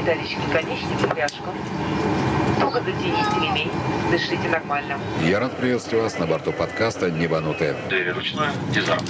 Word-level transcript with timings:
металлический 0.00 0.50
конечник 0.52 1.02
и 1.02 1.06
пряжку. 1.06 1.50
Туго 2.58 2.80
затяните 2.80 3.36
ремень, 3.36 3.70
дышите 4.10 4.48
нормально. 4.48 4.98
Я 5.22 5.40
рад 5.40 5.56
приветствовать 5.56 6.04
вас 6.04 6.18
на 6.18 6.26
борту 6.26 6.52
подкаста 6.52 7.10
«Небанутые». 7.10 7.76
Двери 7.88 8.10
ручной, 8.10 8.48
дизайн. 8.72 9.00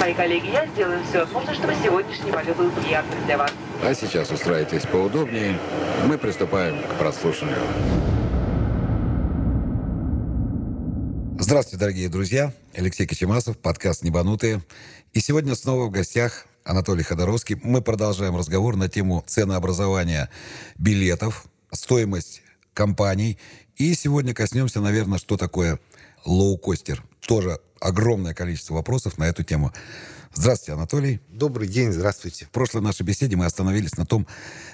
Мои 0.00 0.14
коллеги, 0.14 0.48
я 0.48 0.66
сделаю 0.66 1.00
все 1.08 1.20
возможное, 1.20 1.54
чтобы 1.54 1.74
сегодняшний 1.82 2.30
полет 2.30 2.56
был 2.56 2.70
приятным 2.70 3.24
для 3.26 3.38
вас. 3.38 3.52
А 3.82 3.94
сейчас 3.94 4.30
устраивайтесь 4.30 4.82
поудобнее. 4.82 5.58
Мы 6.06 6.18
приступаем 6.18 6.82
к 6.82 6.98
прослушиванию. 6.98 7.58
Здравствуйте, 11.38 11.78
дорогие 11.78 12.08
друзья. 12.08 12.52
Алексей 12.74 13.06
Кочемасов, 13.06 13.58
подкаст 13.58 14.02
«Небанутые». 14.02 14.60
И 15.12 15.20
сегодня 15.20 15.54
снова 15.54 15.86
в 15.86 15.90
гостях 15.90 16.47
Анатолий 16.68 17.02
Ходоровский. 17.02 17.58
Мы 17.62 17.80
продолжаем 17.80 18.36
разговор 18.36 18.76
на 18.76 18.90
тему 18.90 19.24
ценообразования 19.26 20.28
билетов, 20.76 21.46
стоимость 21.72 22.42
компаний. 22.74 23.38
И 23.76 23.94
сегодня 23.94 24.34
коснемся, 24.34 24.82
наверное, 24.82 25.18
что 25.18 25.38
такое 25.38 25.80
лоукостер. 26.26 27.02
Тоже 27.26 27.58
огромное 27.80 28.34
количество 28.34 28.74
вопросов 28.74 29.16
на 29.16 29.24
эту 29.24 29.44
тему. 29.44 29.72
Здравствуйте, 30.34 30.74
Анатолий. 30.74 31.20
Добрый 31.30 31.68
день, 31.68 31.90
здравствуйте. 31.90 32.44
В 32.44 32.50
прошлой 32.50 32.82
нашей 32.82 33.02
беседе 33.02 33.34
мы 33.34 33.46
остановились 33.46 33.96
на 33.96 34.04
том, 34.04 34.26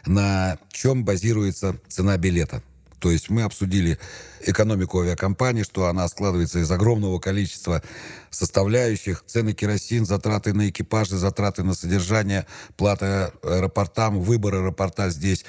на 0.04 0.58
чем 0.72 1.04
базируется 1.04 1.76
цена 1.86 2.16
билета. 2.16 2.60
То 3.04 3.10
есть 3.10 3.28
мы 3.28 3.42
обсудили 3.42 3.98
экономику 4.40 4.98
авиакомпании, 5.02 5.62
что 5.62 5.88
она 5.88 6.08
складывается 6.08 6.60
из 6.60 6.70
огромного 6.70 7.18
количества 7.18 7.82
составляющих. 8.30 9.22
Цены 9.26 9.52
керосин, 9.52 10.06
затраты 10.06 10.54
на 10.54 10.70
экипажи, 10.70 11.18
затраты 11.18 11.64
на 11.64 11.74
содержание, 11.74 12.46
плата 12.78 13.34
аэропортам, 13.42 14.22
выбор 14.22 14.54
аэропорта 14.54 15.10
здесь. 15.10 15.44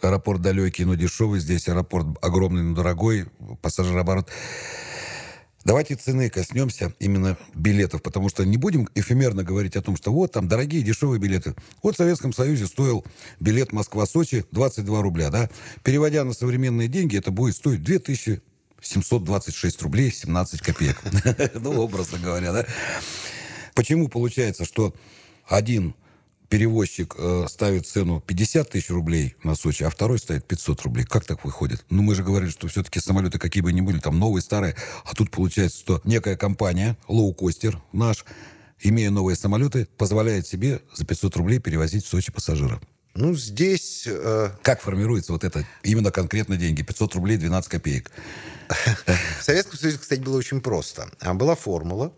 Аэропорт 0.00 0.42
далекий, 0.42 0.84
но 0.84 0.94
дешевый. 0.94 1.40
Здесь 1.40 1.68
аэропорт 1.68 2.06
огромный, 2.22 2.62
но 2.62 2.76
дорогой. 2.76 3.26
Пассажирооборот. 3.62 4.28
Давайте 5.64 5.94
цены 5.94 6.28
коснемся 6.28 6.92
именно 6.98 7.38
билетов, 7.54 8.02
потому 8.02 8.28
что 8.28 8.44
не 8.44 8.56
будем 8.56 8.88
эфемерно 8.94 9.44
говорить 9.44 9.76
о 9.76 9.82
том, 9.82 9.96
что 9.96 10.12
вот 10.12 10.32
там 10.32 10.48
дорогие 10.48 10.82
дешевые 10.82 11.20
билеты. 11.20 11.54
Вот 11.82 11.94
в 11.94 11.98
Советском 11.98 12.32
Союзе 12.32 12.66
стоил 12.66 13.04
билет 13.38 13.72
Москва-Сочи 13.72 14.44
22 14.50 15.02
рубля, 15.02 15.30
да? 15.30 15.48
Переводя 15.84 16.24
на 16.24 16.32
современные 16.32 16.88
деньги, 16.88 17.16
это 17.16 17.30
будет 17.30 17.54
стоить 17.54 17.84
2726 17.84 19.82
рублей 19.82 20.10
17 20.10 20.60
копеек. 20.60 21.00
Ну, 21.54 21.80
образно 21.80 22.18
говоря, 22.18 22.52
да? 22.52 22.66
Почему 23.74 24.08
получается, 24.08 24.64
что 24.64 24.92
один 25.46 25.94
перевозчик 26.52 27.14
э, 27.16 27.46
ставит 27.48 27.86
цену 27.86 28.20
50 28.20 28.68
тысяч 28.68 28.90
рублей 28.90 29.36
на 29.42 29.54
Сочи, 29.54 29.84
а 29.84 29.88
второй 29.88 30.18
ставит 30.18 30.44
500 30.44 30.82
рублей. 30.82 31.06
Как 31.06 31.24
так 31.24 31.46
выходит? 31.46 31.82
Ну, 31.88 32.02
мы 32.02 32.14
же 32.14 32.22
говорили, 32.22 32.50
что 32.50 32.68
все-таки 32.68 33.00
самолеты 33.00 33.38
какие 33.38 33.62
бы 33.62 33.72
ни 33.72 33.80
были, 33.80 34.00
там 34.00 34.18
новые, 34.18 34.42
старые, 34.42 34.76
а 35.06 35.14
тут 35.14 35.30
получается, 35.30 35.78
что 35.78 36.02
некая 36.04 36.36
компания, 36.36 36.98
лоукостер 37.08 37.80
наш, 37.94 38.26
имея 38.82 39.08
новые 39.08 39.34
самолеты, 39.34 39.88
позволяет 39.96 40.46
себе 40.46 40.82
за 40.94 41.06
500 41.06 41.34
рублей 41.36 41.58
перевозить 41.58 42.04
в 42.04 42.08
Сочи 42.08 42.30
пассажиров. 42.30 42.82
Ну, 43.14 43.34
здесь... 43.34 44.04
Э... 44.06 44.50
Как 44.60 44.82
формируется 44.82 45.32
вот 45.32 45.44
это, 45.44 45.66
именно 45.82 46.10
конкретно 46.10 46.58
деньги? 46.58 46.82
500 46.82 47.14
рублей, 47.14 47.38
12 47.38 47.70
копеек. 47.70 48.10
В 49.40 49.42
Советском 49.42 49.78
Союзе, 49.78 49.98
кстати, 49.98 50.20
было 50.20 50.36
очень 50.36 50.60
просто. 50.60 51.10
Была 51.32 51.54
формула, 51.54 52.12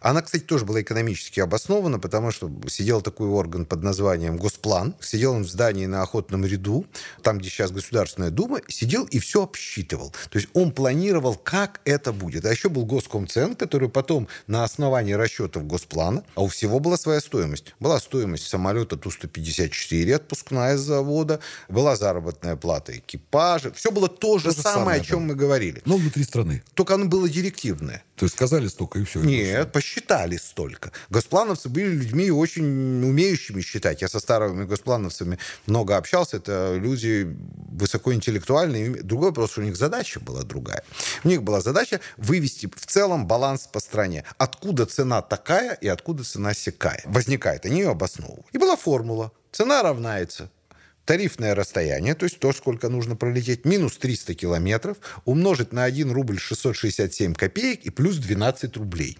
она, 0.00 0.20
кстати, 0.22 0.42
тоже 0.42 0.64
была 0.64 0.82
экономически 0.82 1.40
обоснована, 1.40 1.98
потому 1.98 2.30
что 2.30 2.50
сидел 2.68 3.00
такой 3.00 3.28
орган 3.28 3.64
под 3.64 3.82
названием 3.82 4.36
Госплан. 4.36 4.94
Сидел 5.00 5.32
он 5.32 5.44
в 5.44 5.48
здании 5.48 5.86
на 5.86 6.02
Охотном 6.02 6.44
ряду, 6.44 6.86
там, 7.22 7.38
где 7.38 7.48
сейчас 7.48 7.70
Государственная 7.70 8.30
Дума, 8.30 8.60
сидел 8.68 9.04
и 9.04 9.18
все 9.18 9.42
обсчитывал. 9.42 10.12
То 10.30 10.38
есть 10.38 10.50
он 10.52 10.72
планировал, 10.72 11.34
как 11.36 11.80
это 11.84 12.12
будет. 12.12 12.44
А 12.44 12.50
еще 12.50 12.68
был 12.68 12.84
Госкомцен, 12.84 13.56
который 13.56 13.88
потом 13.88 14.28
на 14.46 14.64
основании 14.64 15.14
расчетов 15.14 15.66
Госплана, 15.66 16.22
а 16.34 16.42
у 16.42 16.48
всего 16.48 16.80
была 16.80 16.96
своя 16.96 17.20
стоимость. 17.20 17.74
Была 17.80 17.98
стоимость 17.98 18.46
самолета 18.46 18.96
Ту-154, 18.96 20.12
отпускная 20.12 20.76
с 20.76 20.80
завода, 20.80 21.40
была 21.68 21.96
заработная 21.96 22.56
плата 22.56 22.98
экипажа. 22.98 23.72
Все 23.72 23.90
было 23.90 24.08
то 24.08 24.38
же, 24.38 24.50
то 24.50 24.50
же 24.50 24.62
самое, 24.62 24.74
самое, 24.74 25.00
о 25.00 25.04
чем 25.04 25.20
да. 25.20 25.24
мы 25.26 25.34
говорили. 25.34 25.82
Но 25.86 25.96
внутри 25.96 26.24
страны. 26.24 26.62
Только 26.74 26.94
оно 26.94 27.06
было 27.06 27.28
директивное. 27.28 28.02
То 28.16 28.26
есть 28.26 28.36
сказали 28.36 28.68
столько 28.68 28.98
и 29.00 29.04
все. 29.04 29.20
Нет, 29.20 29.63
посчитали 29.66 30.36
столько. 30.36 30.92
Госплановцы 31.10 31.68
были 31.68 31.86
людьми 31.86 32.30
очень 32.30 32.64
умеющими 33.04 33.60
считать. 33.60 34.02
Я 34.02 34.08
со 34.08 34.20
старыми 34.20 34.64
госплановцами 34.64 35.38
много 35.66 35.96
общался. 35.96 36.36
Это 36.38 36.76
люди 36.76 37.36
высокоинтеллектуальные. 37.70 39.02
Другой 39.02 39.28
вопрос, 39.28 39.58
у 39.58 39.62
них 39.62 39.76
задача 39.76 40.20
была 40.20 40.42
другая. 40.42 40.82
У 41.24 41.28
них 41.28 41.42
была 41.42 41.60
задача 41.60 42.00
вывести 42.16 42.70
в 42.74 42.86
целом 42.86 43.26
баланс 43.26 43.66
по 43.66 43.80
стране. 43.80 44.24
Откуда 44.38 44.86
цена 44.86 45.22
такая 45.22 45.74
и 45.74 45.88
откуда 45.88 46.24
цена 46.24 46.54
секая. 46.54 47.02
Возникает. 47.04 47.66
Они 47.66 47.80
ее 47.80 47.90
обосновывают. 47.90 48.46
И 48.52 48.58
была 48.58 48.76
формула. 48.76 49.32
Цена 49.52 49.82
равняется 49.82 50.50
тарифное 51.04 51.54
расстояние, 51.54 52.14
то 52.14 52.24
есть 52.24 52.38
то, 52.38 52.52
сколько 52.52 52.88
нужно 52.88 53.16
пролететь, 53.16 53.64
минус 53.64 53.96
300 53.96 54.34
километров, 54.34 54.96
умножить 55.24 55.72
на 55.72 55.84
1 55.84 56.10
рубль 56.10 56.38
667 56.38 57.34
копеек 57.34 57.84
и 57.84 57.90
плюс 57.90 58.16
12 58.16 58.76
рублей. 58.76 59.18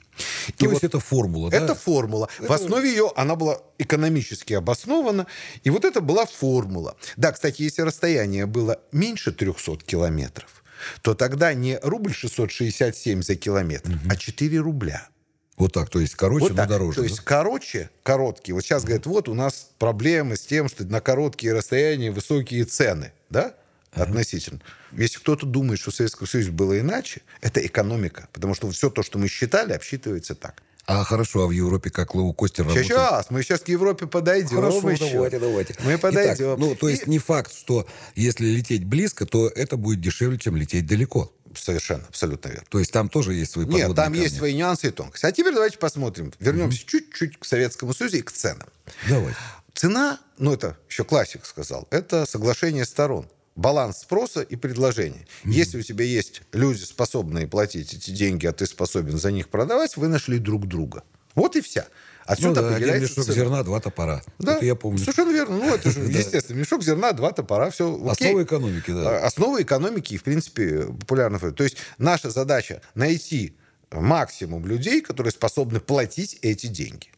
То 0.57 0.67
и 0.67 0.69
есть 0.69 0.73
вот 0.75 0.85
это 0.85 1.01
формула, 1.01 1.51
да? 1.51 1.57
Это 1.57 1.75
формула. 1.75 2.29
В 2.39 2.53
основе 2.53 2.89
ее 2.89 3.13
она 3.17 3.37
была 3.37 3.61
экономически 3.79 4.55
обоснована, 4.55 5.27
и 5.63 5.71
вот 5.71 5.85
это 5.85 6.01
была 6.01 6.27
формула. 6.27 6.97
Да, 7.17 7.33
кстати, 7.33 7.63
если 7.63 7.83
расстояние 7.83 8.47
было 8.47 8.81
меньше 8.93 9.33
300 9.33 9.79
километров, 9.85 10.63
то 11.03 11.15
тогда 11.15 11.55
не 11.55 11.79
рубль 11.83 12.13
667 12.13 13.23
за 13.23 13.37
километр, 13.37 13.91
угу. 13.91 13.99
а 14.09 14.17
4 14.17 14.59
рубля. 14.59 15.09
Вот 15.57 15.73
так, 15.73 15.89
то 15.89 16.01
есть 16.01 16.17
короче, 16.17 16.49
вот 16.49 16.57
но 16.57 16.67
дороже. 16.67 16.97
То 16.97 17.05
есть 17.05 17.21
короче, 17.21 17.91
короткие. 18.03 18.55
Вот 18.55 18.65
сейчас 18.65 18.83
говорят, 18.83 19.07
вот 19.07 19.29
у 19.29 19.35
нас 19.35 19.71
проблемы 19.79 20.37
с 20.37 20.41
тем, 20.41 20.69
что 20.69 20.85
на 20.85 21.01
короткие 21.01 21.53
расстояния 21.53 22.11
высокие 22.11 22.65
цены, 22.65 23.13
да? 23.31 23.55
Относительно. 23.93 24.61
Если 24.91 25.19
кто-то 25.19 25.47
думает, 25.47 25.79
что 25.79 25.93
в 25.93 25.95
Советском 25.95 26.27
Союзе 26.27 26.51
было 26.51 26.79
иначе, 26.81 27.23
это 27.41 27.65
экономика. 27.65 28.29
Потому 28.33 28.55
что 28.55 28.69
все 28.71 28.91
то, 28.91 29.05
что 29.05 29.19
мы 29.19 29.29
считали, 29.29 29.73
обсчитывается 29.73 30.35
так. 30.35 30.63
А 30.87 31.03
хорошо, 31.05 31.45
а 31.45 31.47
в 31.47 31.51
Европе 31.51 31.91
как 31.91 32.15
лоукостер 32.15 32.65
работает? 32.65 32.87
Сейчас, 32.87 33.31
мы 33.31 33.43
сейчас 33.43 33.61
к 33.61 33.69
Европе 33.69 34.07
подойдем. 34.07 34.57
Хорошо, 34.57 34.91
еще. 34.91 35.13
давайте, 35.13 35.39
давайте. 35.39 35.75
Мы 35.83 35.97
подойдем. 35.97 36.47
Итак, 36.47 36.59
ну, 36.59 36.75
то 36.75 36.89
есть 36.89 37.07
И... 37.07 37.11
не 37.11 37.19
факт, 37.19 37.55
что 37.55 37.87
если 38.15 38.47
лететь 38.47 38.85
близко, 38.85 39.25
то 39.25 39.49
это 39.49 39.77
будет 39.77 40.01
дешевле, 40.01 40.37
чем 40.37 40.57
лететь 40.57 40.87
далеко. 40.87 41.33
Совершенно, 41.57 42.05
абсолютно 42.09 42.49
верно. 42.49 42.67
То 42.69 42.79
есть 42.79 42.93
там 42.93 43.09
тоже 43.09 43.35
есть 43.35 43.53
свои 43.53 43.67
Нет, 43.67 43.89
там 43.89 44.07
камни. 44.07 44.19
есть 44.19 44.37
свои 44.37 44.55
нюансы 44.55 44.89
и 44.89 44.91
тонкости. 44.91 45.27
А 45.27 45.33
теперь 45.33 45.55
давайте 45.55 45.79
посмотрим. 45.79 46.33
Вернемся 46.41 46.81
угу. 46.81 46.89
чуть-чуть 46.89 47.39
к 47.39 47.45
Советскому 47.45 47.95
Союзу 47.95 48.17
и 48.19 48.23
к 48.23 48.33
ценам. 48.33 48.69
Давай. 49.09 49.35
Цена, 49.75 50.21
ну 50.39 50.53
это 50.53 50.79
еще 50.89 51.05
классик 51.05 51.45
сказал, 51.45 51.89
это 51.91 52.27
соглашение 52.27 52.85
сторон. 52.85 53.29
Баланс 53.57 53.99
спроса 53.99 54.43
и 54.43 54.57
предложения. 54.57 55.27
Mm-hmm. 55.45 55.51
Если 55.51 55.79
у 55.79 55.83
тебя 55.83 56.05
есть 56.05 56.43
люди, 56.53 56.83
способные 56.83 57.47
платить 57.47 57.95
эти 57.95 58.11
деньги, 58.11 58.47
а 58.47 58.53
ты 58.53 58.67
способен 58.67 59.17
за 59.17 59.31
них 59.31 59.49
продавать, 59.49 59.97
вы 59.97 60.09
нашли 60.09 60.39
друг 60.39 60.67
друга. 60.67 61.05
Вот 61.37 61.55
и 61.55 61.61
вся. 61.61 61.87
Отсюда 62.27 62.63
ну, 62.63 62.71
да, 62.71 62.77
один 62.77 63.03
мешок 63.03 63.25
цена. 63.25 63.35
зерна, 63.35 63.63
два 63.63 63.81
топора. 63.81 64.23
Да, 64.39 64.57
это 64.57 64.65
я 64.65 64.75
помню. 64.75 64.99
Совершенно 64.99 65.33
верно. 65.33 65.57
Ну, 65.59 65.75
это 65.75 65.91
же 65.91 66.01
естественно. 66.09 66.59
Мешок 66.59 66.83
зерна, 66.83 67.13
два 67.13 67.33
топора, 67.33 67.71
все 67.71 67.95
Основа 68.09 68.43
экономики, 68.43 68.91
да. 68.91 69.19
А, 69.19 69.27
основа 69.27 69.63
экономики 69.63 70.17
в 70.17 70.23
принципе, 70.23 70.85
популярно. 70.85 71.39
То 71.39 71.65
есть 71.65 71.77
наша 71.99 72.31
задача 72.31 72.81
найти 72.95 73.57
максимум 73.91 74.67
людей, 74.67 75.01
которые 75.03 75.33
способны 75.33 75.81
платить 75.81 76.39
эти 76.43 76.67
деньги. 76.67 77.09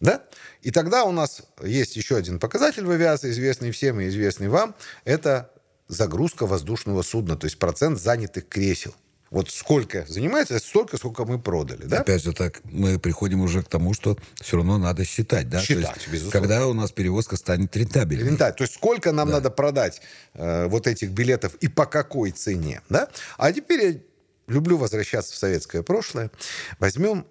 Да? 0.00 0.22
И 0.62 0.70
тогда 0.70 1.04
у 1.04 1.10
нас 1.10 1.42
есть 1.62 1.96
еще 1.96 2.16
один 2.16 2.38
показатель 2.38 2.84
в 2.84 2.90
авиации, 2.90 3.30
известный 3.30 3.72
всем 3.72 4.00
и 4.00 4.08
известный 4.08 4.48
вам. 4.48 4.74
Это 5.04 5.50
загрузка 5.88 6.46
воздушного 6.46 7.02
судна, 7.02 7.36
то 7.36 7.46
есть 7.46 7.58
процент 7.58 8.00
занятых 8.00 8.48
кресел. 8.48 8.94
Вот 9.30 9.50
сколько 9.50 10.06
занимается, 10.06 10.58
столько, 10.58 10.96
сколько 10.96 11.24
мы 11.24 11.38
продали. 11.38 11.84
Да? 11.84 12.00
Опять 12.00 12.22
же 12.22 12.32
так, 12.32 12.60
мы 12.64 12.98
приходим 12.98 13.42
уже 13.42 13.62
к 13.62 13.68
тому, 13.68 13.92
что 13.92 14.16
все 14.40 14.56
равно 14.56 14.78
надо 14.78 15.04
считать. 15.04 15.48
Да? 15.50 15.60
Считать, 15.60 15.96
есть, 15.96 16.08
безусловно. 16.08 16.40
Когда 16.40 16.66
у 16.66 16.72
нас 16.72 16.92
перевозка 16.92 17.36
станет 17.36 17.76
рентабельной. 17.76 18.30
Рентабель. 18.30 18.56
То 18.56 18.64
есть 18.64 18.74
сколько 18.74 19.12
нам 19.12 19.28
да. 19.28 19.34
надо 19.34 19.50
продать 19.50 20.00
э, 20.34 20.66
вот 20.68 20.86
этих 20.86 21.10
билетов 21.10 21.54
и 21.56 21.68
по 21.68 21.84
какой 21.84 22.30
цене. 22.30 22.80
Да? 22.88 23.08
А 23.36 23.52
теперь 23.52 23.86
я 23.86 24.00
люблю 24.46 24.78
возвращаться 24.78 25.34
в 25.34 25.36
советское 25.36 25.82
прошлое. 25.82 26.30
Возьмем 26.78 27.26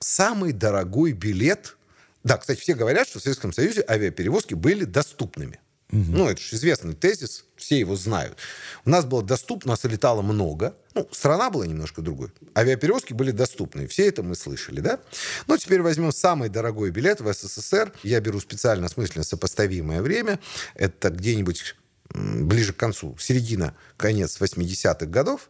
самый 0.00 0.52
дорогой 0.52 1.12
билет. 1.12 1.76
Да, 2.24 2.38
кстати, 2.38 2.58
все 2.58 2.74
говорят, 2.74 3.06
что 3.06 3.20
в 3.20 3.22
Советском 3.22 3.52
Союзе 3.52 3.84
авиаперевозки 3.88 4.54
были 4.54 4.84
доступными. 4.84 5.60
Ну, 5.90 6.28
это 6.28 6.40
же 6.40 6.56
известный 6.56 6.94
тезис, 6.94 7.44
все 7.54 7.78
его 7.78 7.94
знают. 7.94 8.36
У 8.84 8.90
нас 8.90 9.04
было 9.04 9.22
доступно, 9.22 9.70
у 9.70 9.72
нас 9.72 9.84
летало 9.84 10.20
много. 10.20 10.74
Ну, 10.94 11.08
страна 11.12 11.48
была 11.48 11.66
немножко 11.66 12.02
другой. 12.02 12.32
Авиаперевозки 12.56 13.12
были 13.12 13.30
доступны. 13.30 13.86
Все 13.86 14.08
это 14.08 14.24
мы 14.24 14.34
слышали, 14.34 14.80
да? 14.80 14.98
Ну, 15.46 15.56
теперь 15.56 15.82
возьмем 15.82 16.10
самый 16.10 16.48
дорогой 16.48 16.90
билет 16.90 17.20
в 17.20 17.32
СССР. 17.32 17.92
Я 18.02 18.20
беру 18.20 18.40
специально, 18.40 18.88
смысленно 18.88 19.24
сопоставимое 19.24 20.02
время. 20.02 20.40
Это 20.74 21.10
где-нибудь 21.10 21.76
ближе 22.12 22.72
к 22.72 22.76
концу, 22.76 23.16
середина, 23.18 23.74
конец 23.96 24.40
80-х 24.40 25.06
годов. 25.06 25.48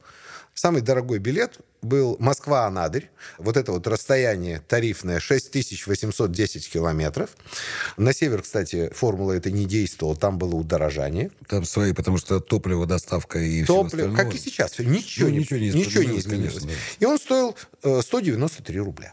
Самый 0.57 0.81
дорогой 0.81 1.19
билет 1.19 1.59
был 1.83 2.17
Москва-Анадырь. 2.19 3.11
Вот 3.37 3.59
это 3.59 3.73
вот 3.73 3.87
расстояние 3.87 4.63
тарифное 4.67 5.21
6810 5.21 6.71
километров. 6.71 7.37
На 7.99 8.15
север, 8.15 8.41
кстати, 8.41 8.89
формула 8.95 9.33
это 9.33 9.51
не 9.51 9.67
действовала, 9.67 10.17
там 10.17 10.39
было 10.39 10.55
удорожание. 10.55 11.31
Там 11.47 11.67
свои, 11.67 11.93
потому 11.93 12.17
что 12.17 12.41
топливо, 12.41 12.87
доставка 12.87 13.39
и 13.39 13.67
Топливо, 13.67 14.17
как 14.17 14.35
и 14.35 14.39
сейчас. 14.39 14.73
Все, 14.73 14.85
ничего, 14.85 15.29
ну, 15.29 15.35
не, 15.35 15.39
ничего 15.41 15.59
не 15.59 15.69
ничего 15.69 16.03
не 16.05 16.19
изменилось. 16.21 16.55
Конечно, 16.55 16.69
да. 16.69 16.75
И 17.01 17.05
он 17.05 17.19
стоил 17.19 17.55
193 17.83 18.79
э, 18.79 18.83
рубля. 18.83 19.13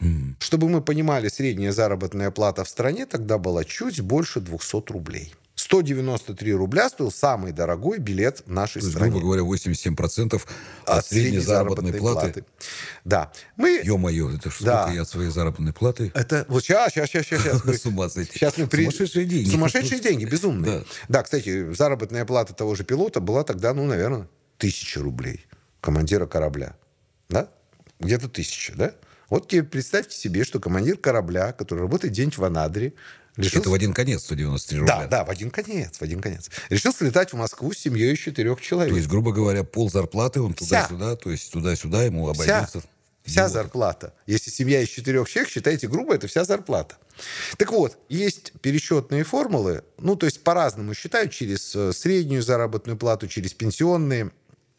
Mm. 0.00 0.36
Чтобы 0.38 0.70
мы 0.70 0.80
понимали, 0.80 1.28
средняя 1.28 1.72
заработная 1.72 2.30
плата 2.30 2.64
в 2.64 2.68
стране 2.70 3.04
тогда 3.04 3.36
была 3.36 3.64
чуть 3.64 4.00
больше 4.00 4.40
200 4.40 4.90
рублей. 4.90 5.34
193 5.72 6.52
рубля 6.52 6.90
стоил 6.90 7.10
самый 7.10 7.52
дорогой 7.52 7.98
билет 7.98 8.42
в 8.44 8.50
нашей 8.52 8.80
То 8.80 8.86
есть, 8.86 8.90
стране. 8.90 9.10
грубо 9.10 9.28
говоря, 9.28 9.42
87% 9.42 10.34
от, 10.34 10.44
от 10.84 11.06
средней 11.06 11.38
заработной, 11.38 11.92
заработной 11.92 11.92
платы. 11.94 12.20
платы. 12.20 12.44
Да. 13.06 13.32
Мы... 13.56 13.80
Ё-моё, 13.82 14.30
это 14.34 14.50
что 14.50 14.64
да. 14.64 14.90
я 14.92 15.02
от 15.02 15.08
своей 15.08 15.30
заработной 15.30 15.72
платы? 15.72 16.12
Это 16.14 16.44
вот 16.48 16.62
сейчас, 16.62 16.92
сейчас, 16.92 17.08
сейчас, 17.08 17.26
сейчас. 17.26 17.64
Мы... 17.64 17.74
С 17.74 17.86
ума 17.86 18.10
сойти. 18.10 18.32
Сейчас 18.34 18.58
мы 18.58 18.66
при... 18.66 18.82
Сумасшедшие 18.82 19.24
деньги. 19.24 19.48
Сумасшедшие 19.48 20.00
деньги, 20.00 20.26
безумные. 20.26 20.80
Да. 20.80 20.84
да, 21.08 21.22
кстати, 21.22 21.72
заработная 21.72 22.26
плата 22.26 22.52
того 22.52 22.74
же 22.74 22.84
пилота 22.84 23.20
была 23.20 23.42
тогда, 23.42 23.72
ну, 23.72 23.86
наверное, 23.86 24.28
тысяча 24.58 25.00
рублей. 25.00 25.46
Командира 25.80 26.26
корабля. 26.26 26.76
Да? 27.30 27.48
Где-то 27.98 28.28
тысяча, 28.28 28.74
да? 28.76 28.94
Вот 29.32 29.48
теперь 29.48 29.62
представьте 29.62 30.14
себе, 30.14 30.44
что 30.44 30.60
командир 30.60 30.98
корабля, 30.98 31.52
который 31.52 31.80
работает 31.80 32.12
день 32.12 32.30
в 32.30 32.44
Анадыре, 32.44 32.92
Решился... 33.36 33.60
Это 33.60 33.70
в 33.70 33.72
один 33.72 33.94
конец 33.94 34.24
193 34.24 34.78
рубля. 34.80 34.96
Да, 34.98 35.06
да, 35.06 35.24
в 35.24 35.30
один 35.30 35.50
конец, 35.50 35.96
в 35.96 36.02
один 36.02 36.20
конец. 36.20 36.50
Решил 36.68 36.92
слетать 36.92 37.32
в 37.32 37.36
Москву 37.36 37.72
с 37.72 37.78
семьей 37.78 38.12
из 38.12 38.18
четырех 38.18 38.60
человек. 38.60 38.92
То 38.92 38.98
есть, 38.98 39.08
грубо 39.08 39.32
говоря, 39.32 39.64
пол 39.64 39.88
зарплаты 39.88 40.42
он 40.42 40.52
туда-сюда, 40.52 41.16
то 41.16 41.30
есть 41.30 41.50
туда-сюда 41.50 42.02
ему 42.02 42.28
обойдется. 42.28 42.80
Вся, 42.80 42.88
вся 43.24 43.48
зарплата. 43.48 44.12
Если 44.26 44.50
семья 44.50 44.82
из 44.82 44.90
четырех 44.90 45.30
человек, 45.30 45.50
считайте 45.50 45.88
грубо, 45.88 46.14
это 46.14 46.26
вся 46.26 46.44
зарплата. 46.44 46.98
Так 47.56 47.72
вот, 47.72 47.96
есть 48.10 48.52
пересчетные 48.60 49.24
формулы, 49.24 49.82
ну, 49.96 50.14
то 50.14 50.26
есть 50.26 50.44
по-разному 50.44 50.92
считают 50.92 51.32
через 51.32 51.74
э, 51.74 51.94
среднюю 51.94 52.42
заработную 52.42 52.98
плату, 52.98 53.28
через 53.28 53.54
пенсионные. 53.54 54.30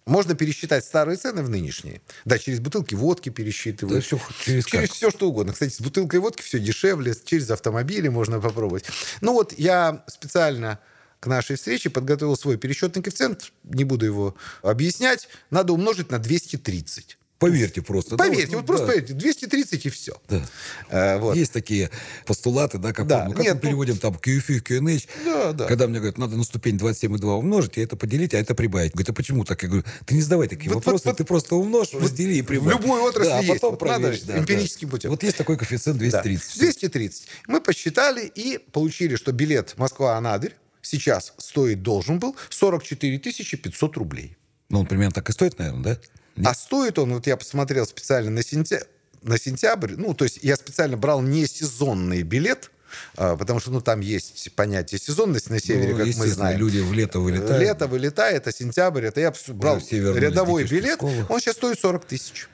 Можно 0.05 0.35
пересчитать 0.35 0.83
старые 0.83 1.17
цены 1.17 1.43
в 1.43 1.49
нынешние. 1.49 2.01
Да, 2.25 2.37
через 2.37 2.59
бутылки 2.59 2.93
водки 2.93 3.29
пересчитывают. 3.29 3.99
Да, 3.99 4.05
все, 4.05 4.19
через, 4.43 4.65
через 4.65 4.89
все, 4.89 5.11
что 5.11 5.29
угодно. 5.29 5.53
Кстати, 5.53 5.73
с 5.73 5.81
бутылкой 5.81 6.19
водки 6.19 6.41
все 6.41 6.59
дешевле, 6.59 7.15
через 7.23 7.49
автомобили 7.49 8.09
можно 8.09 8.39
попробовать. 8.39 8.85
Ну 9.21 9.33
вот 9.33 9.53
я 9.57 10.03
специально 10.07 10.79
к 11.19 11.27
нашей 11.27 11.55
встрече 11.55 11.89
подготовил 11.89 12.35
свой 12.35 12.57
пересчетный 12.57 13.01
коэффициент. 13.01 13.53
Не 13.63 13.85
буду 13.85 14.05
его 14.05 14.35
объяснять. 14.61 15.29
Надо 15.51 15.71
умножить 15.71 16.11
на 16.11 16.19
230. 16.19 17.17
Поверьте 17.43 17.81
просто. 17.81 18.15
Поверьте, 18.15 18.51
да, 18.51 18.57
вот, 18.57 18.61
вот 18.61 18.65
просто 18.65 18.85
да. 18.85 18.91
поверьте, 18.93 19.13
230 19.13 19.85
и 19.85 19.89
все. 19.89 20.21
Да. 20.29 20.45
А, 20.89 21.17
вот. 21.19 21.35
Есть 21.35 21.51
такие 21.51 21.89
постулаты, 22.25 22.77
да, 22.77 22.93
как, 22.93 23.07
да. 23.07 23.25
Ну, 23.25 23.33
как 23.33 23.43
Нет, 23.43 23.55
мы 23.55 23.59
переводим 23.59 23.97
там 23.97 24.13
QFI, 24.13 24.63
QNH, 24.63 25.07
да, 25.25 25.53
да. 25.53 25.65
когда 25.67 25.87
мне 25.87 25.99
говорят, 25.99 26.17
надо 26.17 26.37
на 26.37 26.43
ступень 26.43 26.77
27,2 26.77 27.37
умножить, 27.37 27.77
и 27.77 27.81
это 27.81 27.95
поделить, 27.95 28.33
а 28.33 28.37
это 28.37 28.55
прибавить. 28.55 28.93
Говорит, 28.93 29.09
а 29.09 29.13
почему 29.13 29.43
так? 29.43 29.61
Я 29.63 29.69
говорю, 29.69 29.85
ты 30.05 30.15
не 30.15 30.21
задавай 30.21 30.47
такие 30.47 30.69
вот, 30.69 30.75
вопросы, 30.75 31.05
вот, 31.05 31.17
ты 31.17 31.23
просто 31.25 31.55
умножь, 31.55 31.93
вот, 31.93 32.03
раздели 32.03 32.35
и 32.35 32.41
прибавь. 32.41 32.75
В 32.75 32.81
любой 32.81 33.01
отрасли 33.01 33.29
да, 33.29 33.39
есть. 33.39 33.49
А 33.49 33.53
потом 33.55 33.71
вот 33.71 33.79
проверишь, 33.79 34.21
надо 34.21 34.33
да, 34.33 34.39
эмпирическим 34.39 34.87
да. 34.87 34.91
путем. 34.91 35.09
Вот 35.11 35.23
есть 35.23 35.37
такой 35.37 35.57
коэффициент 35.57 35.99
230. 35.99 36.55
Да. 36.55 36.59
230. 36.59 37.27
Мы 37.47 37.61
посчитали 37.61 38.25
и 38.25 38.57
получили, 38.71 39.15
что 39.15 39.31
билет 39.31 39.73
Москва-Анадырь 39.77 40.55
сейчас 40.81 41.33
стоит, 41.37 41.81
должен 41.81 42.19
был, 42.19 42.35
44 42.49 43.17
500 43.17 43.97
рублей. 43.97 44.37
Ну, 44.69 44.79
он 44.79 44.85
примерно 44.85 45.11
так 45.11 45.29
и 45.29 45.31
стоит, 45.31 45.59
наверное, 45.59 45.83
да? 45.83 45.99
Нет? 46.35 46.47
А 46.47 46.53
стоит 46.53 46.99
он, 46.99 47.13
вот 47.13 47.27
я 47.27 47.37
посмотрел 47.37 47.85
специально 47.85 48.31
на 48.31 48.43
сентябрь, 48.43 48.85
на 49.21 49.37
сентябрь, 49.37 49.93
ну, 49.95 50.13
то 50.13 50.25
есть 50.25 50.39
я 50.41 50.55
специально 50.55 50.97
брал 50.97 51.21
не 51.21 51.45
сезонный 51.47 52.23
билет, 52.23 52.71
а, 53.15 53.35
потому 53.37 53.59
что 53.59 53.71
ну, 53.71 53.81
там 53.81 53.99
есть 53.99 54.53
понятие 54.55 54.99
сезонности 54.99 55.49
на 55.49 55.59
севере, 55.59 55.93
ну, 55.93 56.05
как 56.05 56.15
мы 56.15 56.27
знаем. 56.27 56.59
люди 56.59 56.79
в 56.79 56.93
лето 56.93 57.19
вылетают. 57.19 57.61
Лето 57.61 57.87
вылетает, 57.87 58.47
а 58.47 58.51
сентябрь, 58.51 59.05
это 59.05 59.21
я 59.21 59.33
брал 59.49 59.79
рядовой 59.91 60.65
билет, 60.65 61.01
он 61.01 61.39
сейчас 61.39 61.55
стоит 61.55 61.79
40 61.79 62.05
тысяч. 62.05 62.47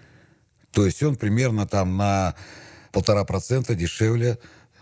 То 0.71 0.85
есть 0.85 1.01
он 1.01 1.15
примерно 1.15 1.67
там 1.67 1.97
на 1.97 2.35
полтора 2.91 3.23
процента 3.25 3.75
дешевле 3.75 4.37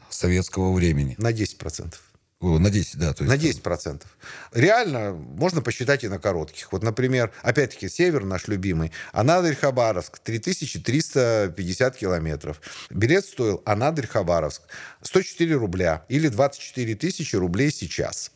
советского 0.10 0.74
времени. 0.74 1.16
На 1.18 1.32
10 1.32 1.58
процентов. 1.58 2.02
На 2.40 2.70
10, 2.70 3.00
да. 3.00 3.14
То 3.14 3.24
есть... 3.24 3.34
На 3.34 3.38
10 3.38 3.64
процентов. 3.64 4.16
Реально 4.54 5.14
можно 5.14 5.62
посчитать 5.62 6.04
и 6.04 6.08
на 6.08 6.20
коротких. 6.20 6.72
Вот, 6.72 6.84
например, 6.84 7.32
опять-таки, 7.42 7.90
север 7.90 8.26
наш 8.26 8.48
любимый. 8.48 8.92
Анадырь-Хабаровск 9.12 10.20
3350 10.24 11.96
километров. 11.96 12.62
Билет 12.92 13.26
стоил 13.26 13.64
Анадырь-Хабаровск 13.66 14.62
104 15.02 15.56
рубля 15.56 16.06
или 16.10 16.28
24 16.28 16.96
тысячи 16.96 17.36
рублей 17.36 17.72
сейчас. 17.72 18.32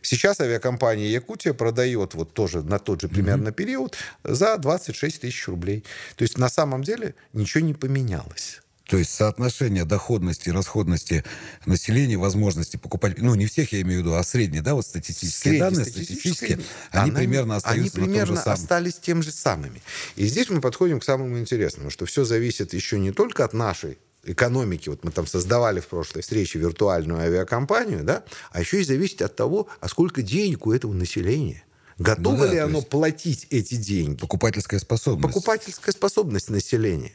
Сейчас 0.00 0.40
авиакомпания 0.40 1.08
Якутия 1.08 1.52
продает 1.52 2.14
вот 2.14 2.32
тоже 2.32 2.62
на 2.62 2.78
тот 2.78 3.02
же 3.02 3.08
примерно 3.08 3.48
mm-hmm. 3.48 3.52
период 3.52 3.96
за 4.24 4.56
26 4.56 5.20
тысяч 5.20 5.46
рублей. 5.46 5.84
То 6.16 6.22
есть 6.22 6.38
на 6.38 6.48
самом 6.48 6.82
деле 6.82 7.14
ничего 7.34 7.64
не 7.64 7.74
поменялось. 7.74 8.62
То 8.92 8.98
есть 8.98 9.14
соотношение 9.14 9.86
доходности 9.86 10.50
и 10.50 10.52
расходности 10.52 11.24
населения, 11.64 12.18
возможности 12.18 12.76
покупать, 12.76 13.16
ну, 13.16 13.34
не 13.34 13.46
всех 13.46 13.72
я 13.72 13.80
имею 13.80 14.02
в 14.02 14.04
виду, 14.04 14.16
а 14.16 14.22
средние, 14.22 14.60
да, 14.60 14.74
вот 14.74 14.84
статистические 14.84 15.52
Средние, 15.52 15.60
данные, 15.62 15.84
статистические, 15.86 16.60
они 16.90 17.08
она, 17.08 17.18
примерно 17.20 17.56
остаются 17.56 17.96
Они 17.96 18.06
примерно 18.06 18.18
на 18.18 18.26
том 18.26 18.36
же 18.36 18.42
самом. 18.42 18.54
остались 18.54 18.96
тем 18.96 19.22
же 19.22 19.32
самыми. 19.32 19.80
И 20.16 20.26
здесь 20.26 20.50
мы 20.50 20.60
подходим 20.60 21.00
к 21.00 21.04
самому 21.04 21.38
интересному, 21.38 21.88
что 21.88 22.04
все 22.04 22.26
зависит 22.26 22.74
еще 22.74 22.98
не 22.98 23.12
только 23.12 23.46
от 23.46 23.54
нашей 23.54 23.96
экономики, 24.24 24.90
вот 24.90 25.04
мы 25.04 25.10
там 25.10 25.26
создавали 25.26 25.80
в 25.80 25.86
прошлой 25.86 26.20
встрече 26.20 26.58
виртуальную 26.58 27.18
авиакомпанию, 27.18 28.04
да, 28.04 28.24
а 28.50 28.60
еще 28.60 28.82
и 28.82 28.84
зависит 28.84 29.22
от 29.22 29.34
того, 29.34 29.68
а 29.80 29.88
сколько 29.88 30.20
денег 30.20 30.66
у 30.66 30.72
этого 30.72 30.92
населения. 30.92 31.64
Готово 32.02 32.36
ну, 32.36 32.46
да, 32.46 32.52
ли 32.52 32.58
оно 32.58 32.82
платить 32.82 33.46
эти 33.50 33.76
деньги? 33.76 34.18
Покупательская 34.18 34.80
способность. 34.80 35.34
Покупательская 35.34 35.92
способность 35.92 36.50
населения. 36.50 37.12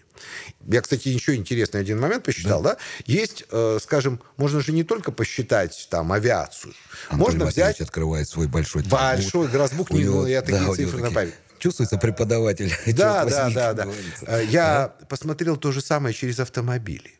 Я, 0.66 0.81
кстати, 0.81 1.10
еще 1.10 1.36
интересный 1.36 1.81
один 1.81 2.00
момент 2.00 2.24
посчитал, 2.24 2.62
да? 2.62 2.74
да? 2.74 2.78
Есть, 3.06 3.44
э, 3.51 3.80
скажем, 3.81 4.22
можно 4.38 4.62
же 4.62 4.72
не 4.72 4.84
только 4.84 5.12
посчитать 5.12 5.88
там 5.92 6.12
авиацию. 6.12 6.73
Антон 7.09 7.19
можно 7.19 7.45
взять... 7.45 7.81
открывает 7.81 8.30
свой 8.30 8.47
большой 8.47 8.83
Большой 8.83 9.47
грозбук, 9.47 9.92
не, 9.92 10.06
ну, 10.06 10.26
я 10.26 10.42
такие 10.42 10.66
да, 10.66 10.73
цифры 10.73 11.02
на 11.02 11.11
память. 11.11 11.33
Чувствуется 11.59 11.97
преподаватель. 11.97 12.71
Да, 12.94 13.26
да, 13.26 13.50
да, 13.50 13.73
да. 13.73 13.88
Э, 14.21 14.45
я 14.45 14.94
посмотрел 15.09 15.57
то 15.57 15.71
же 15.71 15.81
самое 15.81 16.14
через 16.16 16.40
автомобили. 16.40 17.11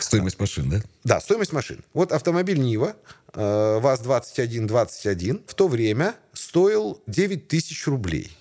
Стоимость 0.00 0.38
машин, 0.38 0.70
да? 0.70 0.82
Да, 1.04 1.20
стоимость 1.20 1.52
машин. 1.52 1.84
Вот 1.92 2.12
автомобиль 2.12 2.58
Нива, 2.58 2.96
э, 3.32 3.78
ВАЗ-2121, 3.80 5.42
в 5.46 5.54
то 5.54 5.68
время 5.68 6.14
стоил 6.32 7.02
9 7.06 7.48
тысяч 7.48 7.86
рублей. 7.86 8.36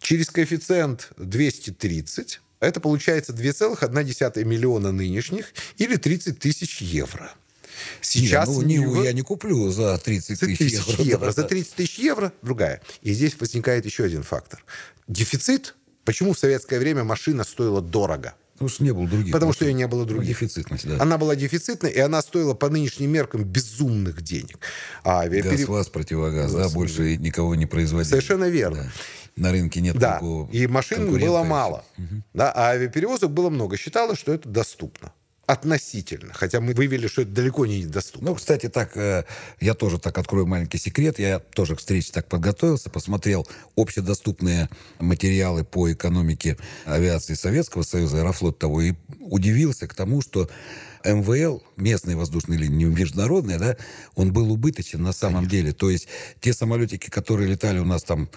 Через 0.00 0.30
коэффициент 0.30 1.10
230 1.16 2.40
это 2.60 2.80
получается 2.80 3.32
2,1 3.32 4.44
миллиона 4.44 4.92
нынешних 4.92 5.52
или 5.78 5.96
30 5.96 6.38
тысяч 6.38 6.80
евро. 6.80 7.32
Сейчас 8.00 8.48
не, 8.48 8.54
ну, 8.54 8.62
Ниву 8.62 9.02
я 9.02 9.12
не 9.12 9.22
куплю 9.22 9.70
за 9.70 9.98
30 9.98 10.40
тысяч 10.40 10.72
евро. 10.72 11.02
евро. 11.02 11.32
За 11.32 11.44
30 11.44 11.74
тысяч 11.74 11.98
евро 11.98 12.32
другая. 12.42 12.80
И 13.02 13.12
здесь 13.12 13.38
возникает 13.38 13.84
еще 13.84 14.04
один 14.04 14.22
фактор. 14.22 14.64
Дефицит. 15.08 15.74
Почему 16.04 16.32
в 16.32 16.38
советское 16.38 16.78
время 16.78 17.04
машина 17.04 17.44
стоила 17.44 17.82
дорого? 17.82 18.34
Потому 18.56 18.70
что 18.70 18.84
не 18.84 18.92
было 18.92 19.06
других. 19.06 19.32
Потому 19.32 19.52
что 19.52 19.66
ее 19.66 19.74
не 19.74 19.86
было 19.86 20.06
других. 20.06 20.28
Дефицитность, 20.28 20.88
да. 20.88 20.96
Она 20.98 21.18
была 21.18 21.36
дефицитной, 21.36 21.90
и 21.90 21.98
она 22.00 22.22
стоила 22.22 22.54
по 22.54 22.70
нынешним 22.70 23.10
меркам 23.10 23.44
безумных 23.44 24.22
денег. 24.22 24.58
А 25.04 25.20
авиаперев... 25.20 25.60
Газ, 25.60 25.68
вас, 25.68 25.88
противогаз, 25.88 26.52
Газ, 26.52 26.72
да, 26.72 26.74
больше 26.74 27.18
никого 27.18 27.54
не 27.54 27.66
производили. 27.66 28.08
Совершенно 28.08 28.44
верно. 28.48 28.84
Да. 29.36 29.42
На 29.42 29.52
рынке 29.52 29.82
нет 29.82 29.98
да. 29.98 30.14
такого 30.14 30.50
И 30.50 30.66
машин 30.66 31.10
было 31.10 31.44
мало. 31.44 31.84
Угу. 31.98 32.22
Да, 32.32 32.50
а 32.50 32.70
авиаперевозок 32.70 33.30
было 33.30 33.50
много. 33.50 33.76
Считалось, 33.76 34.18
что 34.18 34.32
это 34.32 34.48
доступно 34.48 35.12
относительно. 35.46 36.32
Хотя 36.34 36.60
мы 36.60 36.74
вывели, 36.74 37.06
что 37.06 37.22
это 37.22 37.30
далеко 37.30 37.66
не 37.66 37.84
доступно. 37.84 38.30
Ну, 38.30 38.34
кстати, 38.34 38.68
так, 38.68 38.96
э, 38.96 39.24
я 39.60 39.74
тоже 39.74 39.98
так 39.98 40.18
открою 40.18 40.46
маленький 40.46 40.78
секрет. 40.78 41.18
Я 41.18 41.38
тоже 41.38 41.76
к 41.76 41.78
встрече 41.78 42.10
так 42.12 42.28
подготовился, 42.28 42.90
посмотрел 42.90 43.46
общедоступные 43.76 44.68
материалы 44.98 45.64
по 45.64 45.92
экономике 45.92 46.56
авиации 46.84 47.34
Советского 47.34 47.82
Союза, 47.82 48.18
Аэрофлот 48.18 48.58
того, 48.58 48.82
и 48.82 48.94
удивился 49.20 49.86
к 49.86 49.94
тому, 49.94 50.20
что 50.20 50.50
МВЛ, 51.04 51.62
местные 51.76 52.16
воздушные 52.16 52.58
линии, 52.58 52.76
не 52.76 52.84
международные, 52.86 53.58
да, 53.58 53.76
он 54.16 54.32
был 54.32 54.50
убыточен 54.50 55.00
на 55.00 55.12
самом 55.12 55.44
Конечно. 55.44 55.50
деле. 55.50 55.72
То 55.72 55.90
есть 55.90 56.08
те 56.40 56.52
самолетики, 56.52 57.08
которые 57.08 57.48
летали 57.48 57.78
у 57.78 57.84
нас 57.84 58.02
там 58.02 58.28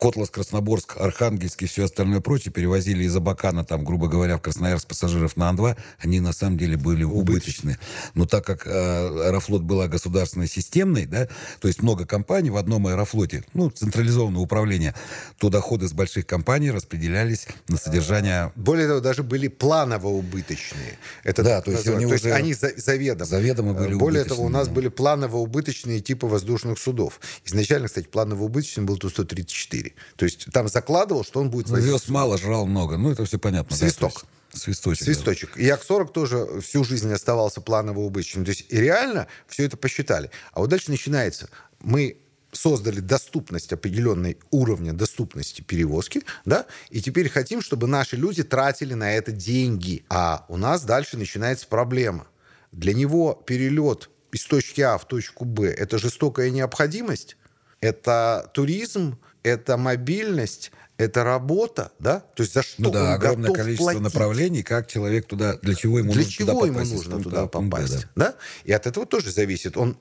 Котлас, 0.00 0.30
Красноборск, 0.30 0.96
Архангельск 0.98 1.62
и 1.62 1.66
все 1.66 1.84
остальное 1.84 2.20
прочее 2.20 2.52
перевозили 2.52 3.04
из 3.04 3.16
Абакана, 3.16 3.64
там, 3.64 3.84
грубо 3.84 4.08
говоря, 4.08 4.36
в 4.36 4.42
Красноярск 4.42 4.88
пассажиров 4.88 5.36
на 5.36 5.48
Ан-2, 5.48 5.76
они 5.98 6.20
на 6.20 6.32
самом 6.32 6.58
деле 6.58 6.76
были 6.76 7.04
убыточны. 7.04 7.78
Но 8.14 8.26
так 8.26 8.44
как 8.44 8.66
э, 8.66 8.70
Аэрофлот 8.70 9.62
была 9.62 9.88
государственной 9.88 10.48
системной, 10.48 11.06
да, 11.06 11.28
то 11.60 11.68
есть 11.68 11.82
много 11.82 12.06
компаний 12.06 12.50
в 12.50 12.56
одном 12.56 12.86
Аэрофлоте, 12.86 13.44
ну, 13.54 13.70
централизованное 13.70 14.40
управление, 14.40 14.94
то 15.38 15.48
доходы 15.48 15.88
с 15.88 15.92
больших 15.92 16.26
компаний 16.26 16.70
распределялись 16.70 17.46
на 17.68 17.76
содержание... 17.76 18.52
Более 18.56 18.88
того, 18.88 19.00
даже 19.00 19.22
были 19.22 19.48
планово 19.48 20.08
убыточные. 20.08 20.98
Это 21.24 21.42
да, 21.42 21.60
то 21.60 21.70
есть, 21.70 21.84
то 21.84 21.98
есть 21.98 22.26
они 22.26 22.54
заведомо. 22.54 23.24
Заведомо 23.24 23.72
были 23.72 23.94
Более 23.94 24.24
того, 24.24 24.44
у 24.44 24.48
нас 24.48 24.68
были 24.68 24.88
планово 24.88 25.36
убыточные 25.38 26.00
типы 26.00 26.26
воздушных 26.26 26.78
судов. 26.78 27.20
Изначально, 27.44 27.88
кстати, 27.88 28.06
планово 28.06 28.44
убыточным 28.44 28.86
был 28.86 28.96
Ту-134. 28.96 29.85
4. 29.90 29.94
То 30.16 30.24
есть 30.24 30.46
там 30.52 30.68
закладывал, 30.68 31.24
что 31.24 31.40
он 31.40 31.50
будет... 31.50 31.68
Вез 31.70 32.08
мало, 32.08 32.38
жрал 32.38 32.66
много. 32.66 32.96
Ну, 32.96 33.10
это 33.10 33.24
все 33.24 33.38
понятно. 33.38 33.76
Свисток. 33.76 34.24
Да, 34.52 34.58
Свисточек. 34.58 35.04
Свисточек. 35.04 35.52
Да. 35.54 35.60
И 35.60 35.66
Як-40 35.66 36.12
тоже 36.12 36.60
всю 36.60 36.84
жизнь 36.84 37.12
оставался 37.12 37.60
планово 37.60 38.00
убыточным. 38.00 38.44
То 38.44 38.50
есть 38.50 38.66
и 38.68 38.76
реально 38.76 39.26
все 39.48 39.64
это 39.64 39.76
посчитали. 39.76 40.30
А 40.52 40.60
вот 40.60 40.70
дальше 40.70 40.90
начинается. 40.90 41.48
Мы 41.80 42.18
создали 42.52 43.00
доступность 43.00 43.72
определенной 43.72 44.38
уровня 44.50 44.92
доступности 44.92 45.60
перевозки, 45.60 46.22
да, 46.44 46.66
и 46.90 47.00
теперь 47.00 47.28
хотим, 47.28 47.60
чтобы 47.60 47.86
наши 47.86 48.16
люди 48.16 48.42
тратили 48.42 48.94
на 48.94 49.14
это 49.14 49.30
деньги. 49.30 50.04
А 50.08 50.46
у 50.48 50.56
нас 50.56 50.82
дальше 50.82 51.16
начинается 51.16 51.66
проблема. 51.66 52.26
Для 52.72 52.94
него 52.94 53.34
перелет 53.46 54.10
из 54.32 54.44
точки 54.44 54.80
А 54.80 54.98
в 54.98 55.06
точку 55.06 55.44
Б– 55.44 55.66
это 55.78 55.98
жестокая 55.98 56.50
необходимость, 56.50 57.36
это 57.80 58.50
туризм, 58.54 59.18
это 59.46 59.76
мобильность, 59.76 60.72
это 60.98 61.22
работа, 61.22 61.92
да? 62.00 62.20
То 62.34 62.42
есть 62.42 62.54
за 62.54 62.62
что 62.62 62.82
ну, 62.82 62.90
да, 62.90 63.02
он 63.02 63.12
огромное 63.12 63.50
готов 63.50 63.56
количество 63.64 63.84
платить? 63.84 64.02
направлений, 64.02 64.62
как 64.62 64.88
человек 64.88 65.26
туда, 65.26 65.56
для 65.58 65.74
чего 65.74 66.00
ему 66.00 66.12
для 66.12 66.22
нужно 66.22 66.32
чего 66.32 66.52
туда 66.52 66.66
ему 66.66 66.74
попасть, 66.74 66.92
нужно 66.92 67.22
туда 67.22 67.46
пункта, 67.46 67.76
попасть, 67.76 68.06
да. 68.16 68.26
да? 68.26 68.34
И 68.64 68.72
от 68.72 68.86
этого 68.86 69.06
тоже 69.06 69.30
зависит, 69.30 69.76
он 69.76 69.98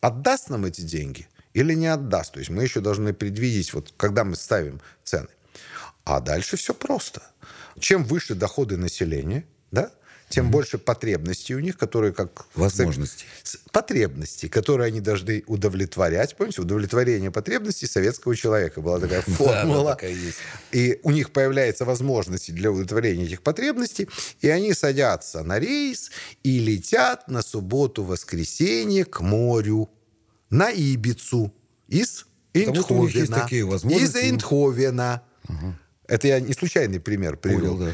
отдаст 0.00 0.50
нам 0.50 0.64
эти 0.64 0.80
деньги 0.80 1.28
или 1.54 1.74
не 1.74 1.86
отдаст. 1.86 2.32
То 2.32 2.40
есть 2.40 2.50
мы 2.50 2.64
еще 2.64 2.80
должны 2.80 3.14
предвидеть, 3.14 3.72
вот 3.72 3.94
когда 3.96 4.24
мы 4.24 4.34
ставим 4.34 4.80
цены. 5.04 5.28
А 6.04 6.20
дальше 6.20 6.56
все 6.56 6.74
просто. 6.74 7.22
Чем 7.78 8.02
выше 8.02 8.34
доходы 8.34 8.76
населения, 8.76 9.44
да, 9.70 9.92
тем 10.28 10.46
mm-hmm. 10.46 10.50
больше 10.50 10.78
потребностей 10.78 11.54
у 11.54 11.60
них, 11.60 11.76
которые 11.78 12.12
как... 12.12 12.46
Возможностей. 12.54 13.24
Потребностей, 13.72 14.48
которые 14.48 14.88
они 14.88 15.00
должны 15.00 15.42
удовлетворять. 15.46 16.36
Помните, 16.36 16.60
удовлетворение 16.60 17.30
потребностей 17.30 17.86
советского 17.86 18.36
человека 18.36 18.80
была 18.80 19.00
такая 19.00 19.20
формула. 19.26 19.98
И 20.72 21.00
у 21.02 21.10
них 21.10 21.30
появляется 21.30 21.84
возможность 21.84 22.52
для 22.52 22.70
удовлетворения 22.70 23.24
этих 23.24 23.42
потребностей, 23.42 24.08
и 24.40 24.48
они 24.48 24.74
садятся 24.74 25.42
на 25.42 25.58
рейс 25.58 26.10
и 26.42 26.58
летят 26.58 27.28
на 27.28 27.42
субботу-воскресенье 27.42 29.04
к 29.04 29.20
морю, 29.20 29.90
на 30.50 30.70
Ибицу 30.70 31.52
из 31.88 32.26
Эйндховена. 32.54 33.46
Из 33.48 34.14
Эйндховена. 34.14 35.22
Угу. 35.48 35.74
Это 36.08 36.26
я 36.26 36.40
не 36.40 36.54
случайный 36.54 37.00
пример 37.00 37.36
привел. 37.36 37.76
Понял, 37.76 37.78
да. 37.78 37.92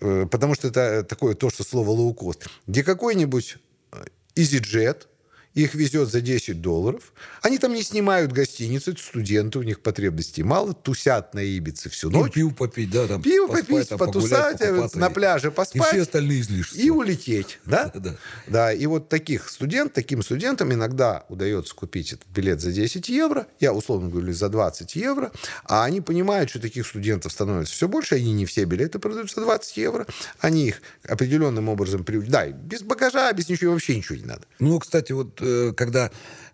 Э, 0.00 0.26
потому 0.30 0.54
что 0.54 0.68
это 0.68 1.04
такое 1.04 1.34
то, 1.34 1.50
что 1.50 1.64
слово 1.64 1.90
лоукост, 1.90 2.46
где 2.66 2.82
какой-нибудь 2.82 3.56
э, 3.92 4.04
EasyJet 4.36 5.06
их 5.54 5.74
везет 5.74 6.10
за 6.10 6.20
10 6.20 6.60
долларов. 6.60 7.12
Они 7.40 7.58
там 7.58 7.72
не 7.72 7.82
снимают 7.82 8.32
гостиницы, 8.32 8.90
это 8.90 9.00
студенты, 9.00 9.60
у 9.60 9.62
них 9.62 9.80
потребностей 9.80 10.42
мало, 10.42 10.74
тусят 10.74 11.32
на 11.32 11.40
Ибице 11.40 11.88
всю 11.88 12.10
ночь. 12.10 12.32
И 12.32 12.34
пиво 12.34 12.50
попить, 12.50 12.90
да, 12.90 13.06
там 13.06 13.22
Пиво 13.22 13.46
поспать, 13.46 13.68
попить, 13.68 13.88
там, 13.88 13.98
потусать, 13.98 14.58
погулять, 14.58 14.94
на 14.96 15.10
пляже 15.10 15.50
поспать. 15.52 15.82
И 15.82 15.94
все 15.94 16.02
остальные 16.02 16.40
излишества. 16.40 16.80
И 16.80 16.90
улететь, 16.90 17.60
да? 17.64 17.92
да? 17.94 18.16
Да, 18.48 18.72
и 18.72 18.84
вот 18.86 19.08
таких 19.08 19.48
студент, 19.48 19.92
таким 19.92 20.22
студентам 20.22 20.72
иногда 20.72 21.24
удается 21.28 21.74
купить 21.74 22.12
этот 22.12 22.26
билет 22.28 22.60
за 22.60 22.72
10 22.72 23.08
евро, 23.08 23.46
я 23.60 23.72
условно 23.72 24.08
говорю, 24.08 24.32
за 24.32 24.48
20 24.48 24.96
евро, 24.96 25.30
а 25.64 25.84
они 25.84 26.00
понимают, 26.00 26.50
что 26.50 26.58
таких 26.58 26.86
студентов 26.86 27.30
становится 27.30 27.74
все 27.74 27.86
больше, 27.86 28.16
они 28.16 28.32
не 28.32 28.44
все 28.46 28.64
билеты 28.64 28.98
продают 28.98 29.30
за 29.30 29.40
20 29.42 29.76
евро, 29.76 30.06
они 30.40 30.68
их 30.68 30.82
определенным 31.06 31.68
образом. 31.68 32.04
Да, 32.26 32.48
без 32.48 32.82
багажа, 32.82 33.32
без 33.32 33.48
ничего, 33.48 33.72
вообще 33.72 33.96
ничего 33.96 34.16
не 34.16 34.24
надо. 34.24 34.42
Ну, 34.58 34.80
кстати, 34.80 35.12
вот 35.12 35.40
Э, 35.43 35.43
когда 35.76 36.10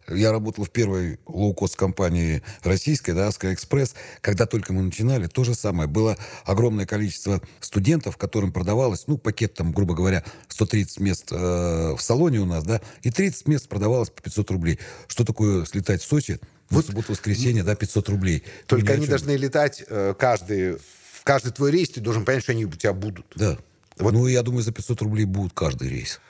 я 0.09 0.33
работал 0.33 0.65
в 0.65 0.71
первой 0.71 1.19
лоукост-компании 1.27 2.43
российской, 2.63 3.13
да, 3.13 3.29
Express, 3.29 3.95
когда 4.21 4.47
только 4.47 4.73
мы 4.73 4.83
начинали, 4.83 5.27
то 5.27 5.45
же 5.45 5.55
самое. 5.55 5.89
Было 5.89 6.17
огромное 6.45 6.87
количество 6.87 7.41
студентов, 7.61 8.17
которым 8.17 8.53
продавалось, 8.53 9.05
ну, 9.07 9.19
пакет 9.19 9.55
там, 9.55 9.73
грубо 9.73 9.95
говоря, 9.95 10.25
130 10.49 11.01
мест 11.01 11.29
э, 11.31 11.95
в 11.97 12.01
салоне 12.01 12.41
у 12.41 12.47
нас, 12.47 12.65
да, 12.65 12.81
и 13.03 13.11
30 13.11 13.47
мест 13.49 13.69
продавалось 13.69 14.11
по 14.11 14.23
500 14.23 14.51
рублей. 14.51 14.79
Что 15.07 15.25
такое 15.25 15.65
слетать 15.65 16.03
в 16.03 16.07
Сочи? 16.07 16.41
Вот 16.71 16.87
субботу-воскресенье, 16.87 17.65
да, 17.65 17.75
500 17.75 18.09
рублей. 18.09 18.45
Только 18.67 18.93
они 18.93 19.07
должны 19.07 19.33
летать 19.37 19.85
э, 19.89 20.15
каждый, 20.19 20.75
в 20.75 21.25
каждый 21.25 21.53
твой 21.53 21.73
рейс, 21.73 21.91
ты 21.91 22.01
должен 22.01 22.25
понять, 22.25 22.45
что 22.45 22.53
они 22.53 22.65
у 22.65 22.71
тебя 22.71 22.93
будут. 22.93 23.27
Да. 23.35 23.59
Вот. 23.99 24.13
Ну, 24.13 24.27
я 24.27 24.43
думаю, 24.43 24.63
за 24.63 24.73
500 24.73 25.03
рублей 25.03 25.25
будут 25.25 25.53
каждый 25.53 25.89
рейс. 25.89 26.21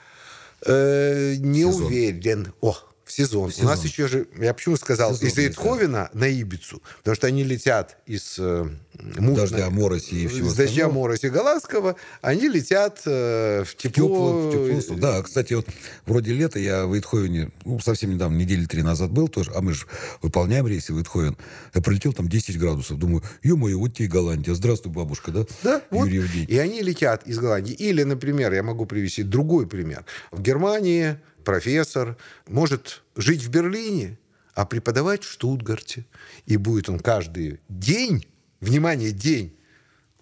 Э, 0.65 1.35
не 1.37 1.61
Сезон. 1.63 1.85
уверен. 1.85 2.53
О, 2.61 2.75
в 3.05 3.11
сезон. 3.11 3.49
В 3.49 3.53
сезон. 3.53 3.67
У 3.67 3.69
нас 3.69 3.83
еще 3.83 4.07
же, 4.07 4.27
я 4.39 4.53
почему 4.53 4.77
сказал, 4.77 5.13
сезон, 5.13 5.27
из 5.29 5.37
Эйтховена 5.37 6.09
на 6.13 6.27
Ибицу, 6.27 6.81
потому 6.99 7.15
что 7.15 7.27
они 7.27 7.43
летят 7.43 7.97
из 8.05 8.35
э, 8.37 8.67
мутно, 8.93 9.35
дождя, 9.35 9.69
мороси 9.69 10.23
и 10.23 10.27
всего 10.27 10.47
Из 10.47 10.55
дождя, 10.55 10.89
мороси 10.89 11.29
Галасского, 11.29 11.95
они 12.21 12.47
летят 12.47 13.01
э, 13.05 13.63
в 13.65 13.75
тепло. 13.75 14.49
В 14.49 14.51
тепло, 14.51 14.65
в 14.65 14.81
тепло. 14.81 14.97
Да, 14.97 15.21
кстати, 15.21 15.53
вот 15.53 15.67
вроде 16.05 16.33
лета 16.33 16.59
я 16.59 16.85
в 16.85 16.93
Эйтховене, 16.93 17.51
ну, 17.65 17.79
совсем 17.79 18.11
недавно, 18.11 18.37
недели 18.37 18.65
три 18.65 18.83
назад 18.83 19.11
был 19.11 19.27
тоже, 19.27 19.51
а 19.55 19.61
мы 19.61 19.73
же 19.73 19.85
выполняем 20.21 20.67
рейсы 20.67 20.93
в 20.93 20.99
Эйтховен. 20.99 21.37
Я 21.73 21.81
прилетел 21.81 22.13
там 22.13 22.27
10 22.27 22.59
градусов. 22.59 22.97
Думаю, 22.97 23.23
ё-моё, 23.43 23.79
вот 23.79 23.95
тебе 23.95 24.07
Голландия. 24.07 24.53
Здравствуй, 24.53 24.93
бабушка, 24.93 25.31
да? 25.31 25.45
Да, 25.63 25.81
вот. 25.89 26.07
И 26.07 26.57
они 26.57 26.81
летят 26.81 27.25
из 27.25 27.39
Голландии. 27.39 27.73
Или, 27.73 28.03
например, 28.03 28.53
я 28.53 28.63
могу 28.63 28.85
привести 28.85 29.23
другой 29.23 29.67
пример. 29.67 30.05
В 30.31 30.41
Германии 30.41 31.17
профессор 31.43 32.17
может 32.47 33.03
жить 33.15 33.43
в 33.43 33.49
Берлине, 33.49 34.17
а 34.53 34.65
преподавать 34.65 35.23
в 35.23 35.31
Штутгарте. 35.31 36.05
И 36.45 36.57
будет 36.57 36.89
он 36.89 36.99
каждый 36.99 37.59
день, 37.69 38.27
внимание, 38.59 39.11
день, 39.11 39.57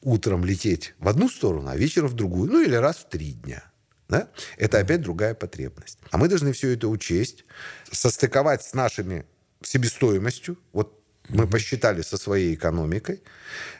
утром 0.01 0.45
лететь 0.45 0.93
в 0.99 1.07
одну 1.07 1.29
сторону, 1.29 1.69
а 1.69 1.77
вечером 1.77 2.07
в 2.09 2.13
другую. 2.13 2.51
Ну 2.51 2.61
или 2.61 2.75
раз 2.75 2.97
в 2.97 3.09
три 3.09 3.33
дня. 3.33 3.63
Да? 4.07 4.29
Это 4.57 4.79
опять 4.79 5.01
другая 5.01 5.35
потребность. 5.35 5.99
А 6.09 6.17
мы 6.17 6.27
должны 6.27 6.51
все 6.51 6.73
это 6.73 6.87
учесть, 6.87 7.45
состыковать 7.91 8.63
с 8.63 8.73
нашими 8.73 9.25
себестоимостью. 9.61 10.57
Вот 10.73 11.03
мы 11.29 11.47
посчитали 11.47 12.01
со 12.01 12.17
своей 12.17 12.55
экономикой. 12.55 13.21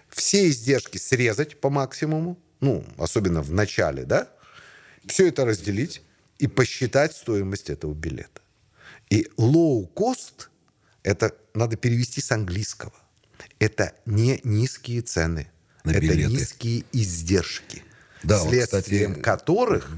Все 0.09 0.47
издержки 0.49 0.97
срезать 0.97 1.59
по 1.59 1.69
максимуму, 1.69 2.39
ну, 2.59 2.85
особенно 2.97 3.41
в 3.41 3.51
начале, 3.51 4.03
да? 4.03 4.29
Все 5.07 5.27
это 5.27 5.45
разделить 5.45 6.03
и 6.39 6.47
посчитать 6.47 7.15
стоимость 7.15 7.69
этого 7.69 7.93
билета. 7.93 8.41
И 9.09 9.27
low 9.37 9.87
cost 9.93 10.47
это 11.03 11.35
надо 11.53 11.75
перевести 11.75 12.21
с 12.21 12.31
английского. 12.31 12.93
Это 13.59 13.93
не 14.05 14.39
низкие 14.43 15.01
цены, 15.01 15.49
На 15.83 15.91
это 15.91 16.01
билеты. 16.01 16.31
низкие 16.31 16.85
издержки, 16.91 17.83
да, 18.23 18.39
следствием 18.39 19.13
вот, 19.13 19.19
кстати... 19.19 19.21
которых 19.21 19.91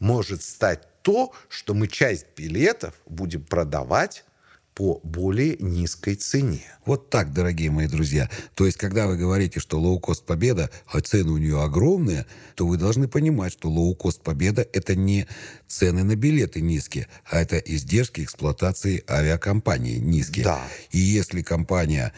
может 0.00 0.42
стать 0.42 0.86
то, 1.02 1.32
что 1.48 1.74
мы 1.74 1.88
часть 1.88 2.26
билетов 2.36 2.94
будем 3.06 3.44
продавать 3.44 4.24
по 4.78 5.00
более 5.02 5.56
низкой 5.58 6.14
цене. 6.14 6.62
Вот 6.86 7.10
так, 7.10 7.32
дорогие 7.32 7.68
мои 7.68 7.88
друзья. 7.88 8.30
То 8.54 8.64
есть, 8.64 8.78
когда 8.78 9.08
вы 9.08 9.16
говорите, 9.16 9.58
что 9.58 9.80
лоукост 9.80 10.24
Победа, 10.24 10.70
а 10.86 11.00
цены 11.00 11.32
у 11.32 11.36
нее 11.36 11.60
огромные, 11.60 12.26
то 12.54 12.64
вы 12.64 12.76
должны 12.76 13.08
понимать, 13.08 13.52
что 13.52 13.68
лоукост 13.68 14.20
Победа 14.20 14.64
это 14.72 14.94
не 14.94 15.26
цены 15.66 16.04
на 16.04 16.14
билеты 16.14 16.60
низкие, 16.60 17.08
а 17.28 17.40
это 17.40 17.58
издержки 17.58 18.20
эксплуатации 18.20 19.02
авиакомпании 19.10 19.98
низкие. 19.98 20.44
Да. 20.44 20.62
И 20.92 20.98
если 20.98 21.42
компания 21.42 22.12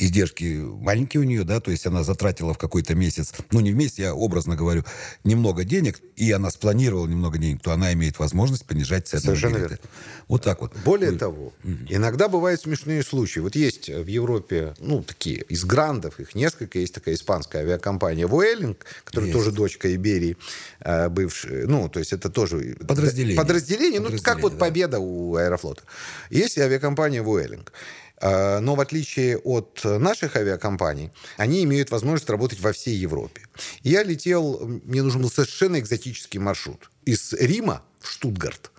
издержки 0.00 0.44
маленькие 0.44 1.20
у 1.20 1.24
нее, 1.24 1.44
да, 1.44 1.60
то 1.60 1.70
есть 1.70 1.86
она 1.86 2.02
затратила 2.02 2.54
в 2.54 2.58
какой-то 2.58 2.94
месяц, 2.94 3.32
ну 3.52 3.60
не 3.60 3.72
в 3.72 3.76
месяц, 3.76 3.98
я 3.98 4.14
образно 4.14 4.56
говорю, 4.56 4.84
немного 5.24 5.64
денег, 5.64 6.00
и 6.16 6.32
она 6.32 6.50
спланировала 6.50 7.06
немного 7.06 7.38
денег, 7.38 7.62
то 7.62 7.72
она 7.72 7.92
имеет 7.92 8.18
возможность 8.18 8.64
понижать 8.64 9.06
цены 9.06 9.22
Совершенно 9.22 9.58
верно. 9.58 9.78
Вот 10.28 10.42
так 10.42 10.60
вот. 10.60 10.72
Более 10.84 11.12
того, 11.12 11.52
иногда 11.88 12.28
бывают 12.28 12.60
смешные 12.60 13.02
случаи. 13.02 13.40
Вот 13.40 13.56
есть 13.56 13.88
в 13.88 14.06
Европе, 14.06 14.74
ну, 14.78 15.02
такие, 15.02 15.42
из 15.42 15.64
грандов, 15.64 16.20
их 16.20 16.34
несколько, 16.34 16.78
есть 16.78 16.94
такая 16.94 17.14
испанская 17.14 17.62
авиакомпания 17.62 18.26
Vueling, 18.26 18.76
которая 19.04 19.28
Есть. 19.28 19.38
тоже 19.38 19.52
дочка 19.52 19.94
Иберии, 19.94 20.36
э, 20.80 21.08
бывшая, 21.08 21.66
ну, 21.66 21.88
то 21.88 21.98
есть 21.98 22.12
это 22.12 22.30
тоже... 22.30 22.76
Подразделение. 22.86 23.36
Подразделение, 23.36 24.00
ну, 24.00 24.10
как 24.22 24.40
вот 24.40 24.52
Подразделение, 24.52 24.58
да. 24.58 24.58
Победа 24.58 24.98
у 24.98 25.36
Аэрофлота. 25.36 25.82
Есть 26.30 26.56
и 26.56 26.60
авиакомпания 26.60 27.22
Vueling. 27.22 27.66
Э, 28.20 28.60
Но 28.60 28.74
в 28.74 28.80
отличие 28.80 29.38
от 29.38 29.80
наших 29.84 30.36
авиакомпаний, 30.36 31.10
они 31.36 31.64
имеют 31.64 31.90
возможность 31.90 32.28
работать 32.30 32.60
во 32.60 32.72
всей 32.72 32.96
Европе. 32.96 33.42
Я 33.82 34.02
летел, 34.02 34.60
мне 34.84 35.02
нужен 35.02 35.22
был 35.22 35.30
совершенно 35.30 35.78
экзотический 35.78 36.38
маршрут. 36.38 36.90
Из 37.04 37.32
Рима 37.32 37.82
в 38.00 38.08
Штутгарт. 38.08 38.70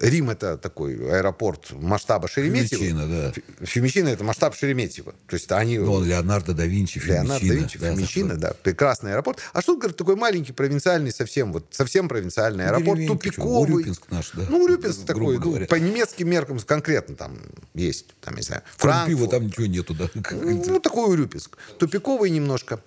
Рим 0.00 0.30
это 0.30 0.56
такой 0.56 0.94
аэропорт 0.96 1.72
масштаба 1.72 2.28
Шереметьево. 2.28 2.82
Фимичино, 2.82 3.06
да. 3.06 3.66
Фимичино 3.66 4.08
это 4.08 4.24
масштаб 4.24 4.54
Шереметьево. 4.54 5.14
То 5.28 5.34
есть 5.34 5.50
они... 5.52 5.78
Ну, 5.78 5.92
он 5.92 6.04
Леонардо 6.04 6.54
да 6.54 6.64
Винчи, 6.64 6.98
Леонардо 6.98 7.46
да 7.46 7.54
Винчи, 7.54 7.78
да, 7.78 7.94
Фимичино, 7.94 8.28
такой. 8.30 8.40
да, 8.40 8.54
прекрасный 8.62 9.12
аэропорт. 9.12 9.38
А 9.52 9.62
Штутгарт 9.62 9.96
такой 9.96 10.16
маленький, 10.16 10.52
провинциальный, 10.52 11.12
совсем 11.12 11.52
вот 11.52 11.66
совсем 11.70 12.08
провинциальный 12.08 12.66
аэропорт, 12.66 12.98
Деревенька, 12.98 13.24
чё, 13.24 13.30
тупиковый. 13.30 13.74
Урюпинск 13.74 14.10
наш, 14.10 14.30
да. 14.32 14.44
Ну, 14.48 14.62
Урюпинск 14.62 15.04
такой, 15.04 15.38
ну, 15.38 15.66
по 15.66 15.74
немецким 15.76 16.28
меркам 16.28 16.58
конкретно 16.60 17.14
там 17.16 17.38
есть, 17.74 18.06
там, 18.20 18.36
не 18.36 18.42
знаю, 18.42 18.62
Франкфурт. 18.76 19.08
пива 19.08 19.28
там 19.28 19.46
ничего 19.46 19.66
нету, 19.66 19.94
да. 19.94 20.08
Ну, 20.32 20.80
такой 20.80 21.10
Урюпинск. 21.10 21.56
Тупиковый 21.78 22.30
немножко. 22.30 22.80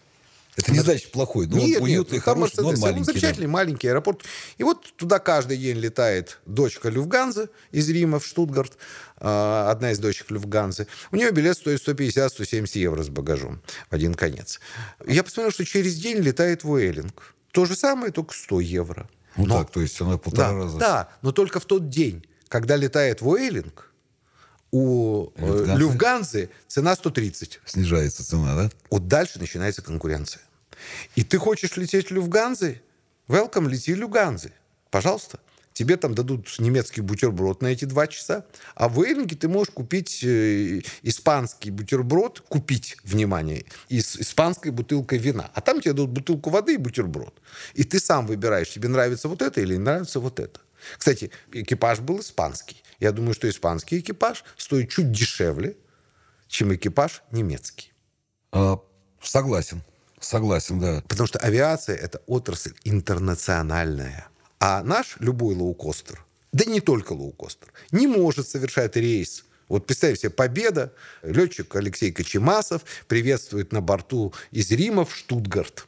Это 0.58 0.72
не 0.72 0.80
значит 0.80 1.12
плохой, 1.12 1.48
но 1.48 1.58
он 1.58 1.66
Нет, 1.66 1.82
уютный, 1.82 2.16
нет, 2.16 2.24
там 2.24 2.36
хороший, 2.36 2.62
но 2.62 2.70
он 2.70 2.80
маленький. 2.80 3.00
да. 3.06 3.12
замечательный 3.12 3.48
маленький 3.48 3.88
аэропорт. 3.90 4.22
И 4.58 4.64
вот 4.64 4.94
туда 4.96 5.20
каждый 5.20 5.58
день 5.58 5.78
летает 5.78 6.40
дочка 6.46 6.90
Люфганза 6.90 7.50
из 7.72 7.90
Рима 7.90 8.20
в 8.20 8.26
Штутгарт, 8.26 8.78
а, 9.18 9.70
одна 9.70 9.92
из 9.92 10.00
дочек 10.00 10.32
Люфганзы. 10.32 10.88
У 11.12 11.18
нее 11.18 11.32
билет 11.32 11.58
стоит 11.58 11.82
150-170 11.86 12.80
евро 12.80 13.04
с 13.04 13.10
багажом 13.10 13.62
в 13.90 13.94
один 13.94 14.14
конец. 14.14 14.60
Я 15.06 15.24
посмотрел, 15.24 15.52
что 15.52 15.66
через 15.66 15.96
день 15.96 16.18
летает 16.20 16.64
Вуэлинг. 16.64 17.36
То 17.52 17.66
же 17.66 17.76
самое, 17.76 18.12
только 18.12 18.34
100 18.34 18.60
евро. 18.62 19.10
Ну 19.38 19.46
Но- 19.46 19.60
так, 19.60 19.72
то 19.72 19.82
есть 19.82 20.00
она 20.00 20.18
полтора 20.18 20.52
да, 20.52 20.58
раза. 20.58 20.78
да, 20.78 21.10
но 21.22 21.32
только 21.34 21.60
в 21.60 21.66
тот 21.66 21.90
день, 21.90 22.26
когда 22.48 22.78
летает 22.78 23.22
Вуэлинг, 23.22 23.92
у 24.76 25.32
э, 25.36 25.48
Люфтганзы? 25.48 25.80
Люфганзы 25.80 26.50
цена 26.68 26.96
130. 26.96 27.62
Снижается 27.66 28.26
цена, 28.26 28.56
да? 28.56 28.70
Вот 28.90 29.08
дальше 29.08 29.40
начинается 29.40 29.82
конкуренция. 29.82 30.42
И 31.16 31.24
ты 31.24 31.38
хочешь 31.38 31.78
лететь 31.78 32.12
Люфганзы? 32.12 32.82
Welcome, 33.30 33.70
лети 33.70 33.94
Люфганзы. 33.94 34.52
Пожалуйста. 34.92 35.40
Тебе 35.72 35.98
там 35.98 36.16
дадут 36.16 36.56
немецкий 36.60 37.02
бутерброд 37.02 37.62
на 37.62 37.68
эти 37.68 37.84
два 37.84 38.08
часа, 38.08 38.46
а 38.76 38.88
в 38.88 39.02
Эйлинге 39.02 39.36
ты 39.36 39.50
можешь 39.50 39.74
купить 39.74 40.24
э, 40.24 40.82
испанский 41.02 41.70
бутерброд, 41.70 42.42
купить, 42.48 42.96
внимание, 43.04 43.66
и 43.90 44.00
с 44.00 44.16
испанской 44.16 44.72
бутылкой 44.72 45.20
вина. 45.20 45.52
А 45.54 45.60
там 45.60 45.82
тебе 45.82 45.92
дадут 45.92 46.12
бутылку 46.12 46.50
воды 46.50 46.76
и 46.76 46.78
бутерброд. 46.78 47.34
И 47.74 47.84
ты 47.84 48.00
сам 48.00 48.26
выбираешь, 48.26 48.70
тебе 48.70 48.88
нравится 48.88 49.28
вот 49.28 49.42
это 49.42 49.60
или 49.60 49.76
нравится 49.76 50.22
вот 50.22 50.40
это. 50.40 50.62
Кстати, 50.98 51.32
экипаж 51.52 52.00
был 52.00 52.22
испанский. 52.22 52.82
Я 53.00 53.12
думаю, 53.12 53.34
что 53.34 53.50
испанский 53.50 54.00
экипаж 54.00 54.44
стоит 54.58 54.90
чуть 54.90 55.12
дешевле, 55.12 55.78
чем 56.48 56.74
экипаж 56.74 57.24
немецкий. 57.32 57.94
А, 58.52 58.80
согласен. 59.22 59.82
Согласен, 60.20 60.80
да. 60.80 61.04
Потому 61.08 61.28
что 61.28 61.40
авиация– 61.40 61.96
это 61.98 62.22
отрасль 62.26 62.74
интернациональная. 62.84 64.28
А 64.60 64.84
наш 64.84 65.18
любой 65.20 65.56
лоукостер, 65.56 66.24
да 66.52 66.66
не 66.66 66.80
только 66.80 67.14
лоукостер, 67.14 67.72
не 67.92 68.08
может 68.08 68.48
совершать 68.48 68.96
рейс. 68.96 69.46
Вот 69.68 69.88
представь 69.88 70.20
себе, 70.20 70.30
Победа, 70.30 70.94
летчик 71.24 71.76
Алексей 71.76 72.12
Кочемасов 72.12 72.84
приветствует 73.08 73.72
на 73.72 73.82
борту 73.82 74.34
из 74.52 74.72
Рима 74.72 75.06
в 75.06 75.16
Штутгарт. 75.16 75.88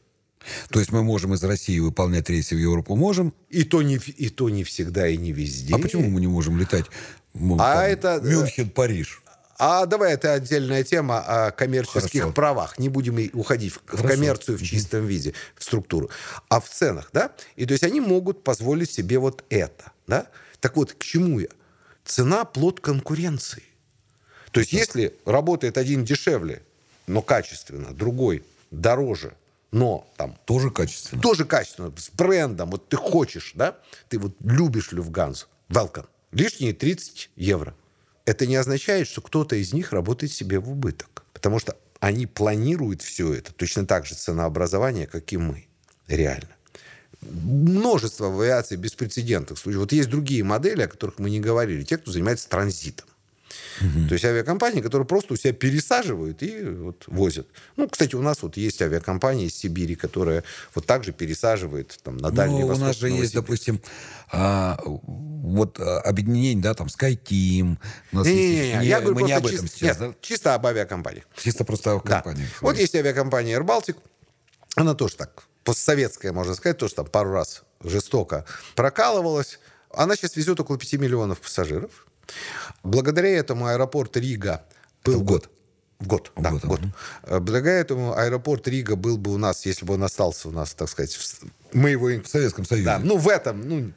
То 0.70 0.80
есть 0.80 0.92
мы 0.92 1.04
можем 1.04 1.34
из 1.34 1.44
России 1.44 1.80
выполнять 1.80 2.30
рейсы 2.30 2.56
в 2.56 2.60
Европу, 2.60 2.96
можем. 2.96 3.34
И 3.50 3.64
то 3.64 3.82
не, 3.82 3.96
и 3.96 4.30
то 4.30 4.50
не 4.50 4.64
всегда, 4.64 5.08
и 5.08 5.18
не 5.18 5.32
везде. 5.32 5.76
А 5.76 5.78
почему 5.78 6.10
мы 6.10 6.20
не 6.20 6.28
можем 6.28 6.58
летать? 6.60 6.86
ну, 7.34 7.56
А 7.60 7.74
там, 7.76 7.84
это- 7.84 8.22
Мюнхен, 8.24 8.70
Париж. 8.70 9.22
А 9.60 9.88
давай, 9.88 10.14
это 10.14 10.34
отдельная 10.34 10.84
тема 10.84 11.20
о 11.20 11.52
коммерческих 11.52 12.22
Хорошо. 12.22 12.32
правах. 12.34 12.78
Не 12.78 12.90
будем 12.90 13.18
уходить 13.34 13.74
в, 13.74 13.82
в 13.98 14.08
коммерцию 14.08 14.58
в 14.58 14.62
чистом 14.62 15.08
виде, 15.08 15.34
в 15.56 15.64
структуру. 15.64 16.12
А 16.48 16.60
в 16.62 16.70
ценах, 16.70 17.10
да? 17.12 17.32
И 17.56 17.66
то 17.66 17.72
есть 17.72 17.84
они 17.84 18.00
могут 18.00 18.44
позволить 18.44 18.92
себе 18.92 19.18
вот 19.18 19.44
это, 19.50 19.92
да? 20.06 20.28
Так 20.60 20.76
вот, 20.76 20.94
к 20.94 21.04
чему 21.04 21.40
я? 21.40 21.48
Цена– 22.06 22.46
плод 22.46 22.80
конкуренции. 22.82 23.64
То 24.52 24.60
есть 24.60 24.74
если 24.74 25.14
работает 25.26 25.78
один 25.78 26.06
дешевле, 26.06 26.62
но 27.08 27.22
качественно, 27.22 27.94
другой 27.94 28.44
дороже, 28.70 29.34
но 29.72 30.12
там 30.18 30.38
Тоже 30.46 30.70
качественно. 30.72 31.22
тоже 31.22 31.46
качественно, 31.46 31.92
с 31.98 32.10
брендом, 32.10 32.72
вот 32.72 32.90
ты 32.90 32.98
хочешь, 32.98 33.52
да, 33.56 33.78
ты 34.10 34.18
вот 34.20 34.36
любишь 34.42 34.92
Люфганзу, 34.92 35.48
welcome, 35.70 36.08
лишние 36.32 36.74
30 36.74 37.32
евро. 37.36 37.76
Это 38.26 38.46
не 38.46 38.56
означает, 38.56 39.08
что 39.08 39.22
кто-то 39.22 39.56
из 39.56 39.74
них 39.74 39.94
работает 39.94 40.32
себе 40.32 40.60
в 40.60 40.70
убыток, 40.70 41.24
потому 41.34 41.60
что 41.60 41.78
они 42.00 42.28
планируют 42.28 43.02
все 43.02 43.34
это, 43.34 43.54
точно 43.54 43.86
так 43.86 44.06
же 44.06 44.16
ценообразование, 44.16 45.08
как 45.08 45.32
и 45.34 45.38
мы, 45.38 45.68
реально. 46.08 46.50
Множество 47.22 48.30
в 48.30 48.40
авиации 48.40 48.76
беспрецедентных 48.76 49.58
случаев. 49.58 49.82
Вот 49.82 49.92
есть 49.92 50.10
другие 50.10 50.44
модели, 50.44 50.84
о 50.84 50.88
которых 50.88 51.18
мы 51.20 51.30
не 51.30 51.40
говорили, 51.40 51.84
те, 51.84 51.98
кто 51.98 52.12
занимается 52.12 52.48
транзитом. 52.48 53.08
То 54.08 54.14
есть 54.14 54.26
авиакомпании, 54.26 54.82
которые 54.82 55.06
просто 55.08 55.34
у 55.34 55.38
себя 55.38 55.54
пересаживают 55.54 56.42
и 56.44 56.64
вот 56.64 57.04
возят. 57.08 57.48
Ну, 57.76 57.88
кстати, 57.88 58.16
у 58.16 58.22
нас 58.22 58.42
вот 58.42 58.58
есть 58.58 58.82
авиакомпания 58.82 59.46
из 59.48 59.56
Сибири, 59.56 59.96
которая 59.96 60.44
вот 60.74 60.86
так 60.86 61.04
же 61.04 61.12
пересаживает 61.12 62.00
там, 62.04 62.18
на 62.18 62.32
Дальний 62.32 62.60
Ну, 62.62 62.66
у 62.66 62.70
Восток. 62.70 62.88
нас 62.88 62.98
же 62.98 63.10
есть, 63.10 63.34
допустим, 63.34 63.80
а, 64.32 64.80
вот 64.84 65.80
а, 65.80 66.00
объединение, 66.02 66.62
да, 66.64 66.74
там, 66.74 66.88
SkyTeam. 66.88 67.78
У 68.12 68.16
нас 68.16 68.28
есть 68.28 68.38
Не-не-не, 68.38 68.86
я 68.88 69.00
говорю 69.00 69.16
мы 69.16 69.24
не 69.24 69.34
об 69.34 69.46
этом 69.46 69.66
чисто, 69.66 69.78
сейчас, 69.78 70.00
нет, 70.00 70.10
да? 70.12 70.16
чисто 70.22 70.56
об 70.56 70.66
авиакомпаниях. 70.66 71.26
Чисто 71.38 71.64
просто 71.64 71.94
о 71.94 72.02
Да. 72.04 72.22
компании. 72.22 72.48
Вот 72.62 72.78
есть 72.78 72.96
авиакомпания 72.96 73.58
Air 73.60 73.64
Baltic. 73.66 73.96
Она 74.76 74.94
тоже 74.96 75.16
так, 75.18 75.44
постсоветская, 75.64 76.34
можно 76.34 76.54
сказать, 76.56 76.78
тоже 76.78 76.96
там 76.96 77.06
пару 77.06 77.32
раз 77.32 77.64
жестоко 77.84 78.46
прокалывалась. 78.76 79.60
Она 79.94 80.16
сейчас 80.16 80.36
везет 80.36 80.60
около 80.60 80.78
5 80.78 80.94
миллионов 80.94 81.40
пассажиров. 81.40 82.07
Благодаря 82.84 83.30
этому 83.30 83.68
аэропорт 83.68 84.18
Рига 84.18 84.64
был 85.04 85.20
в 85.20 85.24
год? 85.24 85.50
В 86.00 86.06
год, 86.08 86.32
В 86.36 86.42
да, 86.42 86.52
год, 86.52 86.66
год. 86.66 86.80
Э, 87.24 87.40
Благодаря 87.40 87.80
этому 87.80 88.16
аэропорт 88.16 88.68
Рига 88.68 88.96
был 88.96 89.18
бы 89.18 89.34
у 89.34 89.38
нас, 89.38 89.66
если 89.66 89.84
бы 89.84 89.96
он 89.96 90.04
остался 90.04 90.48
у 90.48 90.52
нас, 90.52 90.74
так 90.74 90.90
сказать, 90.90 91.14
в 91.14 91.26
мы 91.74 91.90
его... 91.90 92.08
В 92.08 92.28
Советском 92.28 92.66
Союзе. 92.66 92.86
Да, 92.86 93.00
ну 93.00 93.18
в 93.18 93.28
этом, 93.28 93.68
ну, 93.68 93.94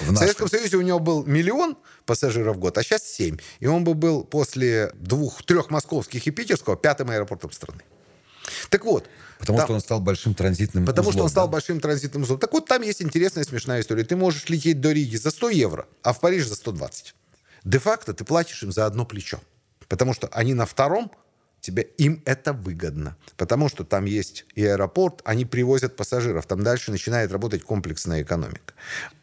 В 0.00 0.10
в. 0.10 0.16
Советском 0.16 0.48
Союзе 0.48 0.78
у 0.78 0.80
него 0.80 0.98
был 0.98 1.24
миллион 1.24 1.76
пассажиров 2.06 2.56
в 2.56 2.58
год, 2.58 2.78
а 2.78 2.82
сейчас 2.82 3.02
7. 3.04 3.36
И 3.60 3.66
он 3.66 3.84
бы 3.84 3.92
был 3.92 4.24
после 4.24 4.92
двух, 4.94 5.42
трех 5.42 5.70
московских 5.70 6.26
и 6.26 6.30
питерского 6.30 6.76
пятым 6.76 7.10
аэропортом 7.10 7.52
страны. 7.52 7.82
Так 8.70 8.84
вот. 8.84 9.08
Потому 9.38 9.58
там- 9.58 9.66
что 9.66 9.74
он 9.74 9.80
стал 9.80 10.00
большим 10.00 10.34
транзитным 10.34 10.86
Потому 10.86 11.10
что 11.10 11.18
узлом, 11.18 11.24
он 11.24 11.30
стал 11.30 11.46
да? 11.48 11.52
большим 11.52 11.80
транзитным 11.80 12.22
узлом. 12.22 12.38
Так 12.38 12.52
вот, 12.52 12.66
там 12.66 12.82
есть 12.82 13.02
интересная 13.02 13.44
смешная 13.44 13.80
история. 13.80 14.04
Ты 14.04 14.16
можешь 14.16 14.48
лететь 14.48 14.80
до 14.80 14.92
Риги 14.92 15.16
за 15.16 15.30
100 15.30 15.50
евро, 15.50 15.86
а 16.02 16.12
в 16.12 16.20
Париж 16.20 16.46
за 16.46 16.54
120. 16.54 17.14
Де-факто 17.64 18.12
ты 18.12 18.24
платишь 18.24 18.62
им 18.62 18.72
за 18.72 18.86
одно 18.86 19.04
плечо. 19.04 19.40
Потому 19.88 20.14
что 20.14 20.28
они 20.28 20.54
на 20.54 20.66
втором, 20.66 21.12
тебе, 21.62 21.82
им 21.96 22.22
это 22.24 22.52
выгодно. 22.52 23.16
Потому 23.36 23.68
что 23.68 23.84
там 23.84 24.04
есть 24.04 24.44
и 24.54 24.66
аэропорт, 24.66 25.22
они 25.24 25.44
привозят 25.44 25.96
пассажиров. 25.96 26.46
Там 26.46 26.62
дальше 26.62 26.90
начинает 26.90 27.32
работать 27.32 27.62
комплексная 27.62 28.22
экономика. 28.22 28.74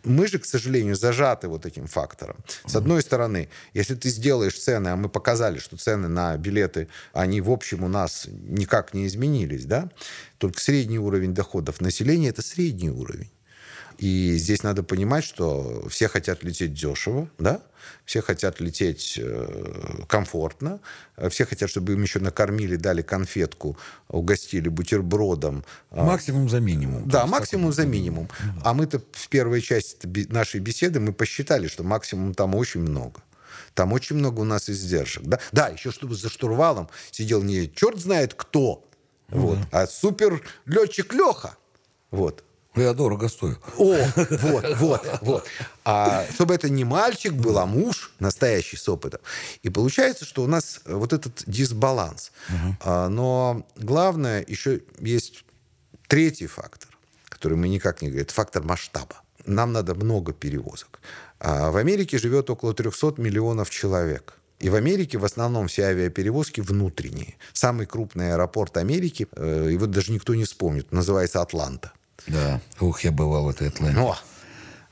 Мы 0.03 0.27
же, 0.27 0.39
к 0.39 0.45
сожалению, 0.45 0.95
зажаты 0.95 1.47
вот 1.47 1.65
этим 1.65 1.87
фактором. 1.87 2.37
С 2.65 2.75
одной 2.75 3.01
стороны, 3.01 3.49
если 3.73 3.95
ты 3.95 4.09
сделаешь 4.09 4.57
цены, 4.57 4.87
а 4.87 4.95
мы 4.95 5.09
показали, 5.09 5.59
что 5.59 5.77
цены 5.77 6.07
на 6.07 6.37
билеты, 6.37 6.87
они 7.13 7.41
в 7.41 7.51
общем 7.51 7.83
у 7.83 7.89
нас 7.89 8.27
никак 8.27 8.93
не 8.93 9.05
изменились, 9.05 9.65
да? 9.65 9.89
Только 10.37 10.61
средний 10.61 10.99
уровень 10.99 11.33
доходов 11.33 11.81
населения– 11.81 12.29
это 12.29 12.41
средний 12.41 12.89
уровень. 12.89 13.29
И 13.99 14.37
здесь 14.37 14.63
надо 14.63 14.81
понимать, 14.81 15.25
что 15.25 15.85
все 15.89 16.07
хотят 16.07 16.41
лететь 16.43 16.73
дешево, 16.73 17.29
да? 17.37 17.61
все 18.05 18.21
хотят 18.21 18.61
лететь 18.61 19.19
э, 19.21 20.03
комфортно, 20.07 20.79
все 21.29 21.45
хотят, 21.45 21.69
чтобы 21.69 21.93
им 21.93 22.01
еще 22.01 22.19
накормили, 22.19 22.77
дали 22.77 23.01
конфетку, 23.01 23.77
угостили 24.07 24.69
бутербродом. 24.69 25.65
а, 25.91 26.05
Максимум 26.05 26.49
за 26.49 26.61
минимум. 26.61 27.07
да, 27.09 27.25
максимум 27.27 27.73
за 27.73 27.85
минимум. 27.85 28.29
А 28.63 28.73
мы-то 28.73 29.01
в 29.11 29.27
первой 29.27 29.61
части 29.61 30.07
нашей 30.31 30.61
беседы 30.61 30.99
мы 30.99 31.11
посчитали, 31.11 31.67
что 31.67 31.83
максимум 31.83 32.33
там 32.33 32.55
очень 32.55 32.81
много. 32.81 33.21
Там 33.73 33.91
очень 33.91 34.15
много 34.15 34.39
у 34.39 34.45
нас 34.45 34.69
издержек. 34.69 35.23
Да, 35.23 35.39
да 35.51 35.67
еще 35.67 35.91
чтобы 35.91 36.15
за 36.15 36.29
штурвалом 36.29 36.89
сидел 37.11 37.43
не 37.43 37.71
черт 37.71 37.99
знает 37.99 38.33
кто, 38.33 38.87
вот, 39.27 39.59
а 39.71 39.87
супер 39.87 40.41
летчик 40.65 41.13
Леха. 41.13 41.57
Вот. 42.11 42.43
Я 42.75 42.93
дорого 42.93 43.29
стою. 43.29 43.57
О, 43.77 43.97
вот, 44.15 44.65
вот, 44.77 45.19
вот. 45.21 45.47
А 45.83 46.25
чтобы 46.33 46.53
это 46.53 46.69
не 46.69 46.83
мальчик 46.83 47.33
был, 47.33 47.57
а 47.57 47.65
муж 47.65 48.11
настоящий 48.19 48.77
с 48.77 48.87
опытом. 48.87 49.19
И 49.63 49.69
получается, 49.69 50.25
что 50.25 50.43
у 50.43 50.47
нас 50.47 50.81
вот 50.85 51.13
этот 51.13 51.43
дисбаланс. 51.47 52.31
Угу. 52.49 52.75
А, 52.81 53.09
но 53.09 53.65
главное, 53.75 54.45
еще 54.47 54.81
есть 54.99 55.43
третий 56.07 56.47
фактор, 56.47 56.89
который 57.27 57.57
мы 57.57 57.69
никак 57.69 58.01
не 58.01 58.09
говорим. 58.09 58.25
Это 58.25 58.33
фактор 58.33 58.63
масштаба. 58.63 59.21
Нам 59.45 59.73
надо 59.73 59.95
много 59.95 60.31
перевозок. 60.31 60.99
А 61.39 61.71
в 61.71 61.77
Америке 61.77 62.17
живет 62.17 62.49
около 62.49 62.73
300 62.73 63.15
миллионов 63.17 63.69
человек. 63.69 64.35
И 64.59 64.69
в 64.69 64.75
Америке 64.75 65.17
в 65.17 65.25
основном 65.25 65.67
все 65.67 65.83
авиаперевозки 65.83 66.61
внутренние. 66.61 67.35
Самый 67.53 67.85
крупный 67.85 68.33
аэропорт 68.33 68.77
Америки, 68.77 69.27
э, 69.31 69.69
его 69.71 69.85
даже 69.85 70.11
никто 70.11 70.35
не 70.35 70.43
вспомнит, 70.43 70.91
называется 70.91 71.41
Атланта. 71.41 71.93
Да. 72.27 72.61
Ух, 72.79 73.01
я 73.01 73.11
бывал 73.11 73.45
в 73.45 73.49
этой 73.49 73.69
Атланте. 73.69 73.99
О! 73.99 74.15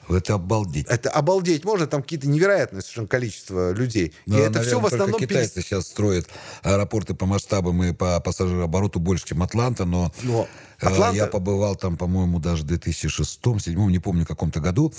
Это 0.10 0.36
обалдеть. 0.36 0.88
Это 0.88 1.10
обалдеть 1.10 1.66
можно, 1.66 1.86
там 1.86 2.02
какие-то 2.02 2.28
невероятное 2.30 2.82
совершенно 2.82 3.08
количество 3.08 3.74
людей. 3.74 4.14
Да, 4.26 4.38
и 4.38 4.40
это 4.40 4.60
наверное, 4.60 4.64
все 4.64 4.80
в 4.80 4.86
основном... 4.86 5.20
китайцы 5.20 5.56
перес... 5.56 5.66
сейчас 5.66 5.88
строят 5.88 6.28
аэропорты 6.64 7.14
по 7.14 7.26
масштабам 7.26 7.84
и 7.84 7.92
по 7.92 8.20
пассажирообороту 8.22 9.00
больше, 9.00 9.26
чем 9.26 9.44
Атланта, 9.44 9.86
но, 9.86 10.14
но 10.24 10.48
э, 10.80 10.86
Атланта... 10.86 11.18
я 11.18 11.28
побывал 11.28 11.76
там, 11.76 11.98
по-моему, 11.98 12.40
даже 12.40 12.64
в 12.64 12.68
2006-2007, 12.68 13.76
не 13.92 14.00
помню, 14.00 14.24
в 14.24 14.28
каком-то 14.28 14.62
году. 14.62 14.94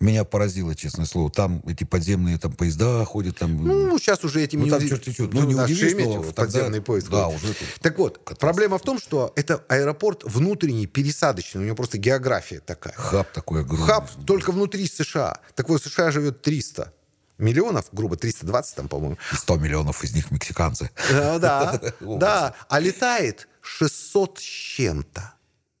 Меня 0.00 0.24
поразило, 0.24 0.76
честное 0.76 1.06
слово. 1.06 1.30
Там 1.30 1.62
эти 1.66 1.82
подземные 1.82 2.38
там 2.38 2.52
поезда 2.52 3.04
ходят. 3.04 3.38
Там... 3.38 3.64
Ну, 3.64 3.98
сейчас 3.98 4.22
уже 4.24 4.42
этим 4.42 4.60
ну, 4.60 4.66
не 4.66 4.70
там 4.70 4.88
черти 4.88 5.10
что. 5.10 5.24
Ну, 5.24 5.44
не 5.44 5.56
удивишь, 5.56 5.94
но 5.94 6.22
тогда... 6.22 6.32
подземный 6.32 6.80
поезд. 6.80 7.08
Да, 7.10 7.28
уже 7.28 7.54
Так 7.80 7.98
вот, 7.98 8.18
катастрофа. 8.18 8.40
проблема 8.40 8.78
в 8.78 8.82
том, 8.82 9.00
что 9.00 9.32
это 9.34 9.64
аэропорт 9.68 10.22
внутренний, 10.24 10.86
пересадочный. 10.86 11.62
У 11.62 11.64
него 11.64 11.74
просто 11.74 11.98
география 11.98 12.60
такая. 12.60 12.94
Хаб 12.94 13.32
такой 13.32 13.62
огромный. 13.62 13.86
Хаб 13.86 14.08
только 14.24 14.52
внутри 14.52 14.86
США. 14.86 15.40
Так 15.56 15.68
вот, 15.68 15.82
в 15.82 15.88
США 15.88 16.12
живет 16.12 16.42
300 16.42 16.92
миллионов, 17.38 17.86
грубо 17.92 18.16
320 18.16 18.76
там, 18.76 18.88
по-моему. 18.88 19.18
100 19.32 19.56
миллионов 19.56 20.04
из 20.04 20.14
них 20.14 20.30
мексиканцы. 20.30 20.90
Да, 21.10 21.38
да. 21.40 21.80
да. 22.00 22.54
А 22.68 22.78
летает 22.78 23.48
600 23.62 24.38
с 24.38 24.42
чем-то. 24.42 25.34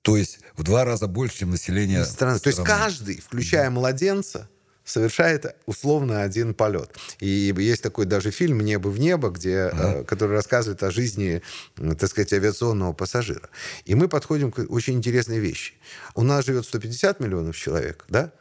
То 0.08 0.16
есть 0.16 0.40
в 0.56 0.62
два 0.62 0.84
раза 0.84 1.06
больше, 1.06 1.38
чем 1.38 1.50
население 1.50 2.04
страны. 2.04 2.38
То 2.38 2.48
есть 2.48 2.64
каждый, 2.64 3.20
включая 3.20 3.68
младенца, 3.68 4.48
совершает 4.84 5.54
условно 5.66 6.22
один 6.22 6.54
полет. 6.54 6.90
И 7.20 7.52
есть 7.58 7.82
такой 7.82 8.06
даже 8.06 8.30
фильм 8.30 8.60
«Небо 8.60 8.88
в 8.88 8.98
небо», 8.98 9.28
где, 9.28 9.64
ага. 9.64 10.04
который 10.04 10.32
рассказывает 10.32 10.82
о 10.82 10.90
жизни, 10.90 11.42
так 11.76 12.08
сказать, 12.08 12.32
авиационного 12.32 12.94
пассажира. 12.94 13.50
И 13.84 13.94
мы 13.94 14.08
подходим 14.08 14.50
к 14.50 14.64
очень 14.70 14.94
интересной 14.94 15.40
вещи. 15.40 15.74
У 16.14 16.22
нас 16.22 16.46
живет 16.46 16.64
150 16.64 17.20
миллионов 17.20 17.54
человек, 17.54 18.06
да? 18.08 18.32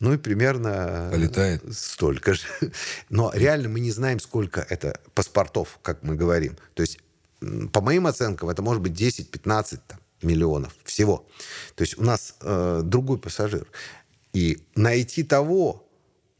Ну 0.00 0.12
и 0.12 0.18
примерно 0.18 1.08
Полетает. 1.10 1.62
столько 1.74 2.34
же. 2.34 2.42
Но 3.08 3.32
реально 3.34 3.70
мы 3.70 3.80
не 3.80 3.90
знаем, 3.90 4.20
сколько 4.20 4.60
это 4.68 5.00
паспортов, 5.14 5.78
как 5.80 6.02
мы 6.02 6.14
говорим. 6.14 6.58
То 6.74 6.82
есть, 6.82 6.98
по 7.72 7.80
моим 7.80 8.06
оценкам, 8.06 8.50
это 8.50 8.60
может 8.60 8.82
быть 8.82 8.92
10-15 8.92 9.78
там, 9.88 9.98
миллионов 10.22 10.74
всего. 10.84 11.26
То 11.74 11.82
есть 11.82 11.98
у 11.98 12.02
нас 12.02 12.34
э, 12.40 12.82
другой 12.84 13.18
пассажир. 13.18 13.66
И 14.32 14.58
найти 14.74 15.22
того, 15.22 15.86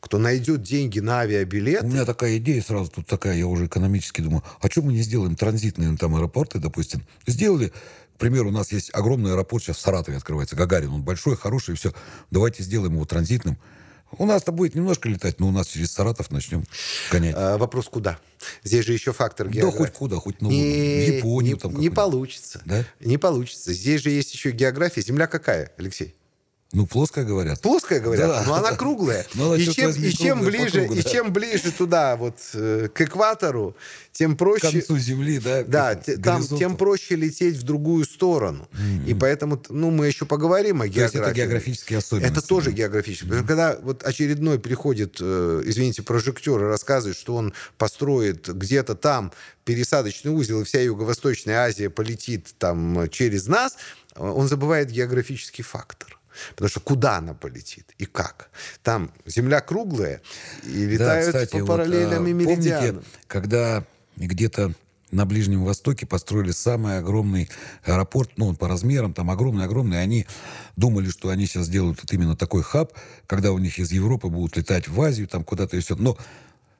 кто 0.01 0.19
найдет 0.19 0.63
деньги 0.63 1.01
на 1.01 1.21
авиабилет. 1.21 1.83
У 1.83 1.89
меня 1.89 2.05
такая 2.05 2.37
идея 2.37 2.63
сразу 2.63 2.91
тут 2.91 3.07
такая, 3.07 3.37
я 3.37 3.47
уже 3.47 3.67
экономически 3.67 4.21
думаю, 4.21 4.45
а 4.61 4.69
что 4.71 4.83
мы 4.83 4.93
не 4.93 5.03
сделаем 5.03 5.35
транзитные 5.35 5.97
там 5.97 6.15
аэропорты, 6.15 6.61
допустим? 6.61 7.05
Сделали, 7.27 7.73
к 8.15 8.19
примеру, 8.19 8.51
у 8.51 8.53
нас 8.53 8.71
есть 8.71 8.91
огромный 8.95 9.33
аэропорт 9.33 9.65
сейчас 9.65 9.79
в 9.79 9.81
Саратове 9.81 10.19
открывается, 10.19 10.55
Гагарин, 10.55 10.93
он 10.93 11.03
большой, 11.03 11.37
хороший, 11.37 11.75
все. 11.75 11.93
Давайте 12.31 12.63
сделаем 12.63 12.95
его 12.95 13.05
транзитным. 13.05 13.59
У 14.13 14.27
нас-то 14.27 14.53
будет 14.53 14.75
немножко 14.75 15.09
летать, 15.09 15.41
но 15.41 15.49
у 15.49 15.51
нас 15.51 15.67
через 15.69 15.93
Саратов 15.93 16.31
начнем 16.31 16.65
гонять. 17.11 17.35
А, 17.37 17.59
вопрос 17.59 17.89
куда? 17.89 18.19
Здесь 18.63 18.85
же 18.85 18.93
еще 18.93 19.13
фактор 19.13 19.49
географии. 19.49 19.79
Да 19.79 19.85
хоть 19.85 19.93
куда, 19.93 20.17
хоть 20.17 20.41
ну, 20.41 20.51
не, 20.51 20.63
в 20.63 21.17
Японию. 21.17 21.55
Не, 21.55 21.61
там 21.61 21.81
не 21.81 21.91
получится. 21.91 22.63
Да? 22.65 22.85
Не 23.01 23.19
получится. 23.19 23.73
Здесь 23.73 24.03
же 24.03 24.11
есть 24.11 24.33
еще 24.33 24.53
география. 24.53 25.03
Земля 25.03 25.27
какая, 25.27 25.73
Алексей? 25.77 26.15
Ну, 26.73 26.85
плоская, 26.85 27.25
говорят. 27.25 27.61
Плоская, 27.61 28.01
говорят, 28.01 28.29
да. 28.29 28.45
но 28.45 28.55
она 28.55 28.73
круглая. 28.73 29.25
Но 29.35 29.55
и, 29.55 29.65
чем, 29.67 29.91
и, 29.93 30.11
чем 30.11 30.41
ближе, 30.45 30.81
кругу, 30.81 30.95
да. 30.95 31.01
и 31.01 31.05
чем 31.05 31.33
ближе 31.33 31.71
туда, 31.71 32.17
вот, 32.17 32.39
э, 32.55 32.89
к 32.93 33.01
экватору, 33.03 33.77
тем 34.13 34.37
проще... 34.37 34.69
К 34.69 34.73
концу 34.73 34.99
Земли, 34.99 35.39
да? 35.39 35.63
Да, 35.63 35.95
там, 35.95 36.45
тем 36.45 36.77
проще 36.77 37.15
лететь 37.15 37.57
в 37.57 37.63
другую 37.63 38.05
сторону. 38.05 38.69
Mm-hmm. 38.73 39.07
И 39.07 39.15
поэтому, 39.15 39.63
ну, 39.69 39.91
мы 39.91 40.09
еще 40.09 40.27
поговорим 40.27 40.83
о 40.83 40.89
географии. 40.89 41.19
То 41.19 41.19
есть 41.19 41.31
это 41.31 41.37
географические 41.37 41.99
особенности. 42.01 42.39
Это 42.39 42.47
тоже 42.47 42.73
географические. 42.73 43.33
Mm-hmm. 43.33 43.47
Когда 43.47 43.79
вот 43.81 44.03
очередной 44.03 44.59
приходит, 44.59 45.19
э, 45.21 45.63
извините, 45.65 46.03
прожектор 46.03 46.61
и 46.61 46.65
рассказывает, 46.65 47.17
что 47.17 47.37
он 47.37 47.55
построит 47.79 48.49
где-то 48.49 48.97
там 48.97 49.33
пересадочный 49.65 50.33
узел, 50.33 50.63
и 50.63 50.65
вся 50.65 50.81
Юго-Восточная 50.81 51.61
Азия 51.61 51.91
полетит 51.91 52.55
там 52.59 53.09
через 53.11 53.47
нас, 53.47 53.77
он 54.17 54.49
забывает 54.49 54.91
географический 54.91 55.63
фактор. 55.63 56.16
Потому 56.51 56.69
что 56.69 56.81
куда 56.81 57.17
она 57.17 57.35
полетит 57.35 57.95
и 57.99 58.07
как? 58.07 58.51
Там 58.83 59.13
Земля 59.27 59.61
круглая, 59.61 60.23
и 60.65 60.87
летают 60.87 61.33
да, 61.33 61.45
кстати, 61.45 61.61
по 61.61 61.67
параллельным 61.67 62.25
вот, 62.25 62.31
а, 62.31 62.33
меридианам. 62.33 62.95
Помните, 62.97 63.11
когда 63.27 63.85
где-то 64.17 64.73
на 65.11 65.25
Ближнем 65.25 65.65
Востоке 65.65 66.07
построили 66.07 66.51
самый 66.51 66.99
огромный 66.99 67.49
аэропорт, 67.85 68.33
ну, 68.37 68.49
он 68.49 68.57
по 68.57 68.69
размерам, 68.69 69.15
там 69.15 69.31
огромный-огромный. 69.31 70.03
Они 70.03 70.27
думали, 70.77 71.09
что 71.09 71.29
они 71.29 71.47
сейчас 71.47 71.67
сделают 71.67 72.01
вот 72.03 72.13
именно 72.13 72.37
такой 72.37 72.63
хаб, 72.63 72.93
когда 73.27 73.53
у 73.53 73.59
них 73.59 73.79
из 73.79 73.93
Европы 73.93 74.29
будут 74.29 74.57
летать 74.57 74.89
в 74.89 75.01
Азию, 75.01 75.29
там 75.29 75.45
куда-то 75.45 75.77
и 75.77 75.81
все. 75.81 75.95
Но 75.97 76.17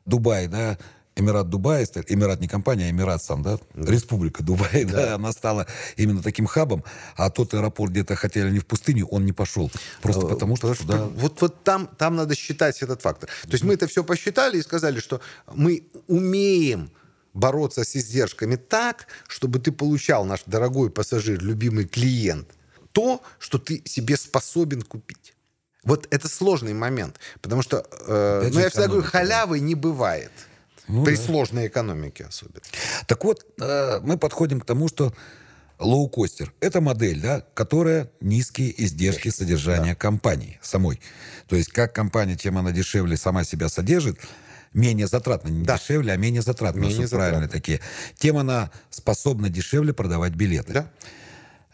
Дубай, 0.05 0.49
да, 0.49 0.79
Эмират 1.17 1.49
Дубай, 1.49 1.85
Эмират 2.09 2.41
не 2.41 2.49
компания, 2.49 2.87
а 2.87 2.91
Эмират 2.91 3.23
сам, 3.23 3.43
да? 3.43 3.59
Республика 3.75 4.43
Дубай, 4.43 4.85
да. 4.85 4.93
да, 4.97 5.15
она 5.15 5.33
стала 5.33 5.67
именно 5.97 6.23
таким 6.23 6.47
хабом, 6.47 6.85
а 7.17 7.31
тот 7.31 7.55
аэропорт 7.55 7.91
где-то 7.91 8.17
хотели 8.17 8.49
они 8.49 8.59
в 8.59 8.67
пустыню, 8.67 9.07
он 9.07 9.25
не 9.25 9.33
пошел. 9.33 9.71
Просто 10.03 10.27
а, 10.27 10.29
потому 10.29 10.57
что... 10.57 10.75
Туда... 10.75 11.05
Вот, 11.05 11.41
вот 11.41 11.65
там, 11.65 11.87
там 11.87 12.17
надо 12.17 12.35
считать 12.35 12.83
этот 12.83 13.01
фактор. 13.01 13.31
То 13.43 13.53
есть 13.53 13.65
мы 13.65 13.75
это 13.75 13.87
все 13.87 14.05
посчитали 14.05 14.59
и 14.59 14.63
сказали, 14.63 15.01
что 15.01 15.23
мы 15.55 15.89
умеем 16.07 16.91
бороться 17.33 17.85
с 17.85 17.97
издержками 17.97 18.57
так, 18.57 19.07
чтобы 19.27 19.59
ты 19.59 19.73
получал, 19.73 20.27
наш 20.27 20.43
дорогой 20.45 20.91
пассажир, 20.91 21.43
любимый 21.43 21.87
клиент, 21.87 22.49
то, 22.93 23.23
что 23.39 23.59
ты 23.59 23.83
себе 23.87 24.19
способен 24.19 24.83
купить. 24.83 25.35
Вот 25.83 26.09
это 26.11 26.29
сложный 26.29 26.75
момент, 26.75 27.21
потому 27.41 27.63
что, 27.63 27.87
э, 28.07 28.51
ну 28.53 28.61
я 28.61 28.69
всегда 28.69 28.89
говорю, 28.89 29.05
халявы 29.05 29.61
не 29.61 29.75
бывает. 29.75 30.33
Ну, 30.89 31.05
При 31.05 31.17
да. 31.17 31.23
сложной 31.23 31.67
экономике 31.67 32.25
особенно. 32.25 32.63
Так 33.07 33.25
вот, 33.25 33.45
э, 33.61 34.01
мы 34.03 34.19
подходим 34.19 34.61
к 34.61 34.65
тому, 34.65 34.89
что 34.89 35.13
лоукостер– 35.79 36.53
это 36.61 36.81
модель, 36.81 37.21
да, 37.21 37.45
которая 37.55 38.11
низкие 38.21 38.73
издержки 38.85 39.29
содержания 39.29 39.93
да. 39.93 39.95
компании 39.95 40.59
самой. 40.63 41.01
То 41.49 41.57
есть 41.57 41.71
как 41.71 41.95
компания, 41.95 42.37
чем 42.37 42.59
она 42.59 42.73
дешевле 42.73 43.17
сама 43.17 43.45
себя 43.45 43.69
содержит, 43.69 44.19
менее 44.73 45.07
затратно, 45.07 45.49
не 45.49 45.65
да. 45.65 45.77
дешевле, 45.77 46.13
а 46.13 46.17
менее 46.17 46.43
затратно, 46.43 46.81
менее 46.81 47.07
затратно. 47.07 47.19
правильно 47.19 47.49
такие, 47.49 47.81
тем 48.17 48.37
она 48.37 48.71
способна 48.91 49.49
дешевле 49.49 49.93
продавать 49.93 50.35
билеты. 50.35 50.73
Да. 50.73 50.91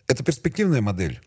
Это 0.06 0.24
перспективная 0.24 0.80
модель. 0.80 1.20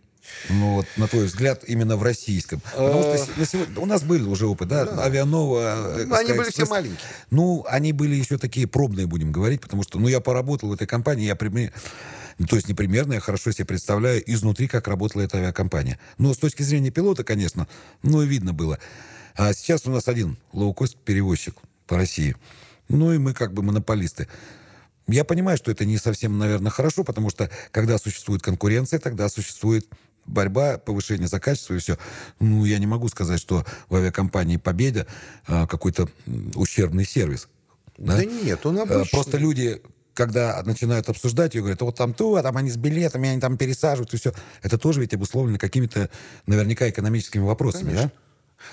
Ну 0.49 0.75
вот, 0.75 0.85
на 0.97 1.07
твой 1.07 1.25
взгляд, 1.25 1.63
именно 1.67 1.97
в 1.97 2.03
российском. 2.03 2.61
Потому 2.61 3.01
что 3.01 3.27
на 3.37 3.45
сегодня, 3.45 3.79
у 3.79 3.85
нас 3.85 4.03
были 4.03 4.23
уже 4.23 4.47
опыт, 4.47 4.67
да, 4.67 4.85
да. 4.85 5.03
Авианова. 5.03 5.95
Ну, 6.05 6.15
они 6.15 6.33
были 6.33 6.49
все 6.49 6.65
маленькие. 6.65 7.07
Ну, 7.31 7.65
они 7.67 7.93
были 7.93 8.15
еще 8.15 8.37
такие 8.37 8.67
пробные, 8.67 9.07
будем 9.07 9.31
говорить, 9.31 9.61
потому 9.61 9.83
что, 9.83 9.99
ну, 9.99 10.07
я 10.07 10.19
поработал 10.19 10.69
в 10.69 10.73
этой 10.73 10.87
компании, 10.87 11.25
я 11.25 11.35
примерно... 11.35 11.73
То 12.49 12.57
есть 12.57 12.67
не 12.67 12.73
примерно, 12.73 13.13
я 13.13 13.21
хорошо 13.21 13.51
себе 13.53 13.65
представляю 13.65 14.21
изнутри, 14.29 14.67
как 14.67 14.89
работала 14.89 15.21
эта 15.21 15.37
авиакомпания. 15.37 15.97
Но 16.17 16.33
с 16.33 16.37
точки 16.37 16.63
зрения 16.63 16.91
пилота, 16.91 17.23
конечно, 17.23 17.67
ну, 18.03 18.21
видно 18.21 18.51
было. 18.53 18.77
А 19.35 19.53
сейчас 19.53 19.85
у 19.85 19.91
нас 19.91 20.07
один 20.07 20.37
лоукост-перевозчик 20.51 21.55
по 21.87 21.95
России. 21.95 22.35
Ну, 22.89 23.13
и 23.13 23.17
мы 23.17 23.33
как 23.33 23.53
бы 23.53 23.63
монополисты. 23.63 24.27
Я 25.07 25.23
понимаю, 25.23 25.57
что 25.57 25.71
это 25.71 25.85
не 25.85 25.97
совсем, 25.97 26.37
наверное, 26.37 26.71
хорошо, 26.71 27.03
потому 27.03 27.29
что 27.29 27.49
когда 27.71 27.97
существует 27.97 28.41
конкуренция, 28.41 28.99
тогда 28.99 29.29
существует 29.29 29.87
борьба, 30.25 30.77
повышение 30.77 31.27
за 31.27 31.39
качество 31.39 31.73
и 31.73 31.79
все. 31.79 31.97
Ну, 32.39 32.65
я 32.65 32.79
не 32.79 32.87
могу 32.87 33.07
сказать, 33.09 33.39
что 33.39 33.65
в 33.89 33.95
авиакомпании 33.95 34.57
«Победа» 34.57 35.07
а, 35.47 35.67
какой-то 35.67 36.09
ущербный 36.55 37.05
сервис. 37.05 37.47
Да, 37.97 38.17
да 38.17 38.25
нет, 38.25 38.65
он 38.65 38.79
обычный. 38.79 39.09
Просто 39.09 39.37
люди 39.37 39.81
когда 40.15 40.63
начинают 40.63 41.09
обсуждать, 41.09 41.55
и 41.55 41.59
говорят, 41.59 41.81
вот 41.81 41.97
там 41.97 42.13
то, 42.13 42.35
а 42.35 42.41
там 42.41 42.55
они 42.55 42.71
с 42.71 42.77
билетами, 42.77 43.29
они 43.29 43.41
там 43.41 43.57
пересаживают, 43.57 44.13
и 44.13 44.17
все. 44.17 44.33
Это 44.63 44.77
тоже 44.77 45.01
ведь 45.01 45.13
обусловлено 45.13 45.59
какими-то 45.59 46.09
наверняка 46.47 46.89
экономическими 46.89 47.43
вопросами, 47.43 47.89
Конечно. 47.89 48.11
да? 48.15 48.24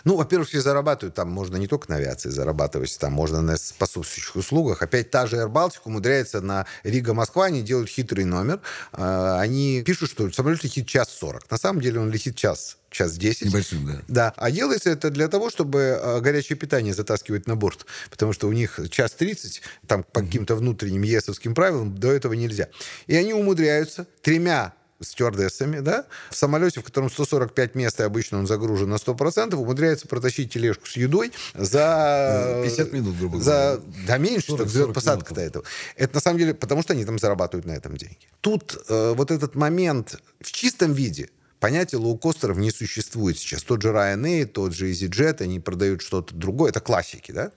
Ну, 0.04 0.16
во-первых, 0.16 0.48
все 0.48 0.60
зарабатывают, 0.60 1.14
там 1.14 1.30
можно 1.30 1.56
не 1.56 1.66
только 1.66 1.90
на 1.90 1.96
авиации 1.96 2.30
зарабатывать, 2.30 2.96
там 2.98 3.12
можно 3.12 3.42
на 3.42 3.56
способствующих 3.56 4.36
услугах. 4.36 4.82
Опять 4.82 5.10
та 5.10 5.26
же 5.26 5.36
Air 5.36 5.50
Baltic 5.50 5.80
умудряется 5.84 6.40
на 6.40 6.66
Рига-Москва, 6.82 7.46
они 7.46 7.62
делают 7.62 7.88
хитрый 7.88 8.24
номер. 8.24 8.60
А, 8.92 9.40
они 9.40 9.82
пишут, 9.84 10.10
что 10.10 10.30
самолет 10.32 10.62
летит 10.64 10.86
час 10.86 11.08
сорок. 11.10 11.50
На 11.50 11.58
самом 11.58 11.80
деле 11.80 12.00
он 12.00 12.10
летит 12.10 12.36
час 12.36 12.78
час 12.92 13.16
10. 13.16 13.46
Небольшим, 13.46 13.86
да. 13.86 14.02
Да. 14.08 14.34
А 14.36 14.50
делается 14.50 14.90
это 14.90 15.10
для 15.10 15.28
того, 15.28 15.50
чтобы 15.50 15.98
а, 16.00 16.20
горячее 16.20 16.56
питание 16.56 16.94
затаскивать 16.94 17.46
на 17.46 17.56
борт. 17.56 17.86
Потому 18.10 18.32
что 18.32 18.48
у 18.48 18.52
них 18.52 18.78
час 18.90 19.12
30, 19.12 19.62
там 19.86 20.04
по 20.04 20.20
каким-то 20.20 20.54
внутренним 20.54 21.02
ЕСовским 21.02 21.54
правилам 21.54 21.96
до 21.96 22.12
этого 22.12 22.34
нельзя. 22.34 22.68
И 23.06 23.16
они 23.16 23.32
умудряются 23.32 24.06
тремя 24.20 24.74
стюардессами, 25.02 25.80
да, 25.80 26.06
в 26.30 26.36
самолете, 26.36 26.80
в 26.80 26.84
котором 26.84 27.10
145 27.10 27.74
мест, 27.74 28.00
и 28.00 28.02
обычно 28.02 28.38
он 28.38 28.46
загружен 28.46 28.88
на 28.88 28.96
100%, 28.96 29.54
умудряется 29.54 30.08
протащить 30.08 30.52
тележку 30.52 30.86
с 30.86 30.96
едой 30.96 31.32
за... 31.54 32.60
50 32.64 32.92
минут, 32.92 33.18
грубо 33.18 33.38
говоря. 33.38 33.76
За... 33.76 33.80
Да 34.06 34.18
меньше, 34.18 34.48
40, 34.48 34.68
что 34.68 34.92
посадка-то 34.92 35.40
этого. 35.40 35.64
Это 35.96 36.14
на 36.14 36.20
самом 36.20 36.38
деле 36.38 36.54
потому, 36.54 36.82
что 36.82 36.92
они 36.92 37.04
там 37.04 37.18
зарабатывают 37.18 37.66
на 37.66 37.72
этом 37.72 37.96
деньги. 37.96 38.28
Тут 38.40 38.76
э, 38.88 39.14
вот 39.16 39.30
этот 39.30 39.54
момент 39.54 40.20
в 40.40 40.52
чистом 40.52 40.92
виде– 40.92 41.28
Понятия 41.62 41.96
лоукостеров 41.96 42.56
не 42.56 42.72
существует 42.72 43.38
сейчас. 43.38 43.62
Тот 43.62 43.82
же 43.82 43.90
Ryanair, 43.90 44.46
тот 44.46 44.74
же 44.74 44.90
EasyJet, 44.90 45.42
они 45.42 45.60
продают 45.60 46.02
что-то 46.02 46.34
другое. 46.34 46.70
Это 46.70 46.80
классики, 46.80 47.30
да? 47.30 47.52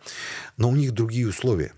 Но 0.57 0.69
у 0.69 0.75
них 0.75 0.91
другие 0.91 1.27
условия. 1.27 1.73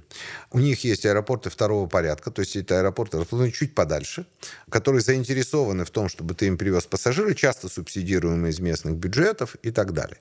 У 0.51 0.59
них 0.59 0.83
есть 0.83 1.05
аэропорты 1.05 1.49
второго 1.49 1.87
порядка, 1.87 2.29
то 2.29 2.41
есть 2.41 2.57
это 2.57 2.79
аэропорты 2.79 3.17
расположены 3.17 3.53
чуть 3.53 3.73
подальше, 3.73 4.25
которые 4.69 5.01
заинтересованы 5.01 5.85
в 5.85 5.89
том, 5.89 6.09
чтобы 6.09 6.35
ты 6.35 6.47
им 6.47 6.57
привез 6.57 6.83
пассажиры, 6.83 7.33
часто 7.33 7.69
субсидируемые 7.69 8.51
из 8.51 8.59
местных 8.59 8.95
бюджетов 8.95 9.55
и 9.63 9.71
так 9.71 9.93
далее. 9.93 10.17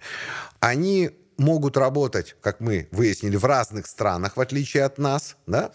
Они 0.60 1.10
могут 1.38 1.76
работать, 1.76 2.36
как 2.40 2.60
мы 2.60 2.86
выяснили, 2.92 3.34
в 3.34 3.44
разных 3.44 3.88
странах, 3.88 4.36
в 4.36 4.40
отличие 4.40 4.84
от 4.84 4.98
нас, 4.98 5.34
да? 5.48 5.72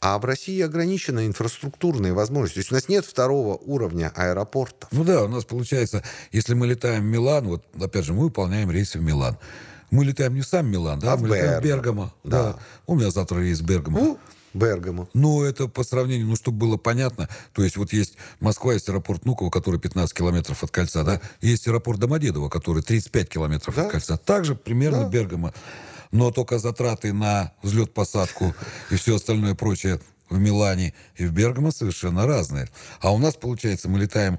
А 0.00 0.18
в 0.18 0.24
России 0.24 0.60
ограничены 0.62 1.26
инфраструктурные 1.26 2.14
возможности. 2.14 2.54
То 2.54 2.60
есть 2.60 2.72
у 2.72 2.74
нас 2.74 2.88
нет 2.88 3.04
второго 3.04 3.56
уровня 3.56 4.10
аэропортов. 4.14 4.88
Ну 4.92 5.04
да, 5.04 5.24
у 5.24 5.28
нас 5.28 5.44
получается, 5.44 6.02
если 6.32 6.54
мы 6.54 6.66
летаем 6.66 7.02
в 7.02 7.06
Милан, 7.06 7.46
вот 7.46 7.64
опять 7.78 8.06
же, 8.06 8.14
мы 8.14 8.22
выполняем 8.22 8.70
рейсы 8.70 8.98
в 8.98 9.02
Милан. 9.02 9.36
Мы 9.90 10.06
летаем 10.06 10.34
не 10.34 10.42
сам 10.42 10.70
Милан, 10.70 11.00
да, 11.00 11.12
а 11.12 11.16
мы 11.16 11.28
в 11.28 11.34
летаем 11.34 11.60
в 11.60 11.64
Бергамо. 11.64 12.14
Да. 12.24 12.42
да. 12.42 12.58
У 12.86 12.94
меня 12.94 13.10
завтра 13.10 13.40
рейс 13.40 13.60
в 13.60 13.66
Бергамо. 13.66 14.00
Ну, 14.00 14.18
Бергамо. 14.54 15.08
Ну, 15.12 15.42
это 15.42 15.68
по 15.68 15.84
сравнению, 15.84 16.28
ну, 16.28 16.36
чтобы 16.36 16.58
было 16.58 16.76
понятно, 16.78 17.28
то 17.52 17.62
есть 17.62 17.76
вот 17.76 17.92
есть 17.92 18.14
Москва, 18.40 18.72
есть 18.72 18.88
аэропорт 18.88 19.26
Нуково, 19.26 19.50
который 19.50 19.78
15 19.78 20.16
километров 20.16 20.62
от 20.64 20.70
кольца, 20.70 21.04
да, 21.04 21.20
и 21.40 21.48
есть 21.48 21.68
аэропорт 21.68 21.98
Домодедово, 21.98 22.48
который 22.48 22.82
35 22.82 23.28
километров 23.28 23.74
да. 23.74 23.84
от 23.86 23.92
кольца. 23.92 24.16
Также 24.16 24.54
примерно 24.54 25.02
да. 25.02 25.08
Бергамо 25.08 25.52
но 26.10 26.30
только 26.30 26.58
затраты 26.58 27.12
на 27.12 27.52
взлет-посадку 27.62 28.54
и 28.90 28.96
все 28.96 29.16
остальное 29.16 29.54
прочее 29.54 30.00
в 30.28 30.38
Милане 30.38 30.94
и 31.16 31.26
в 31.26 31.32
Бергамо 31.32 31.72
совершенно 31.72 32.26
разные. 32.26 32.68
А 33.00 33.12
у 33.12 33.18
нас, 33.18 33.34
получается, 33.34 33.88
мы 33.88 33.98
летаем 33.98 34.38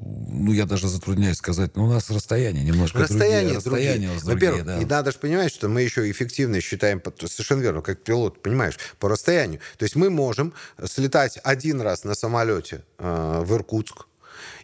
ну, 0.00 0.52
я 0.52 0.64
даже 0.64 0.88
затрудняюсь 0.88 1.38
сказать, 1.38 1.74
но 1.74 1.86
у 1.86 1.88
нас 1.90 2.08
расстояние 2.10 2.64
немножко 2.64 3.00
расстояние 3.00 3.58
другие. 3.58 3.90
Расстояние 3.90 4.08
другие. 4.10 4.34
Во-первых, 4.34 4.64
да. 4.64 4.78
и 4.80 4.84
надо 4.84 5.10
же 5.10 5.18
понимать, 5.18 5.52
что 5.52 5.68
мы 5.68 5.82
еще 5.82 6.08
эффективно 6.08 6.60
считаем, 6.60 7.02
совершенно 7.26 7.60
верно, 7.62 7.82
как 7.82 8.02
пилот, 8.02 8.40
понимаешь, 8.40 8.78
по 9.00 9.08
расстоянию. 9.08 9.60
То 9.76 9.84
есть 9.84 9.96
мы 9.96 10.08
можем 10.08 10.54
слетать 10.84 11.40
один 11.42 11.80
раз 11.80 12.04
на 12.04 12.14
самолете 12.14 12.84
э, 12.98 13.42
в 13.44 13.52
Иркутск, 13.54 14.06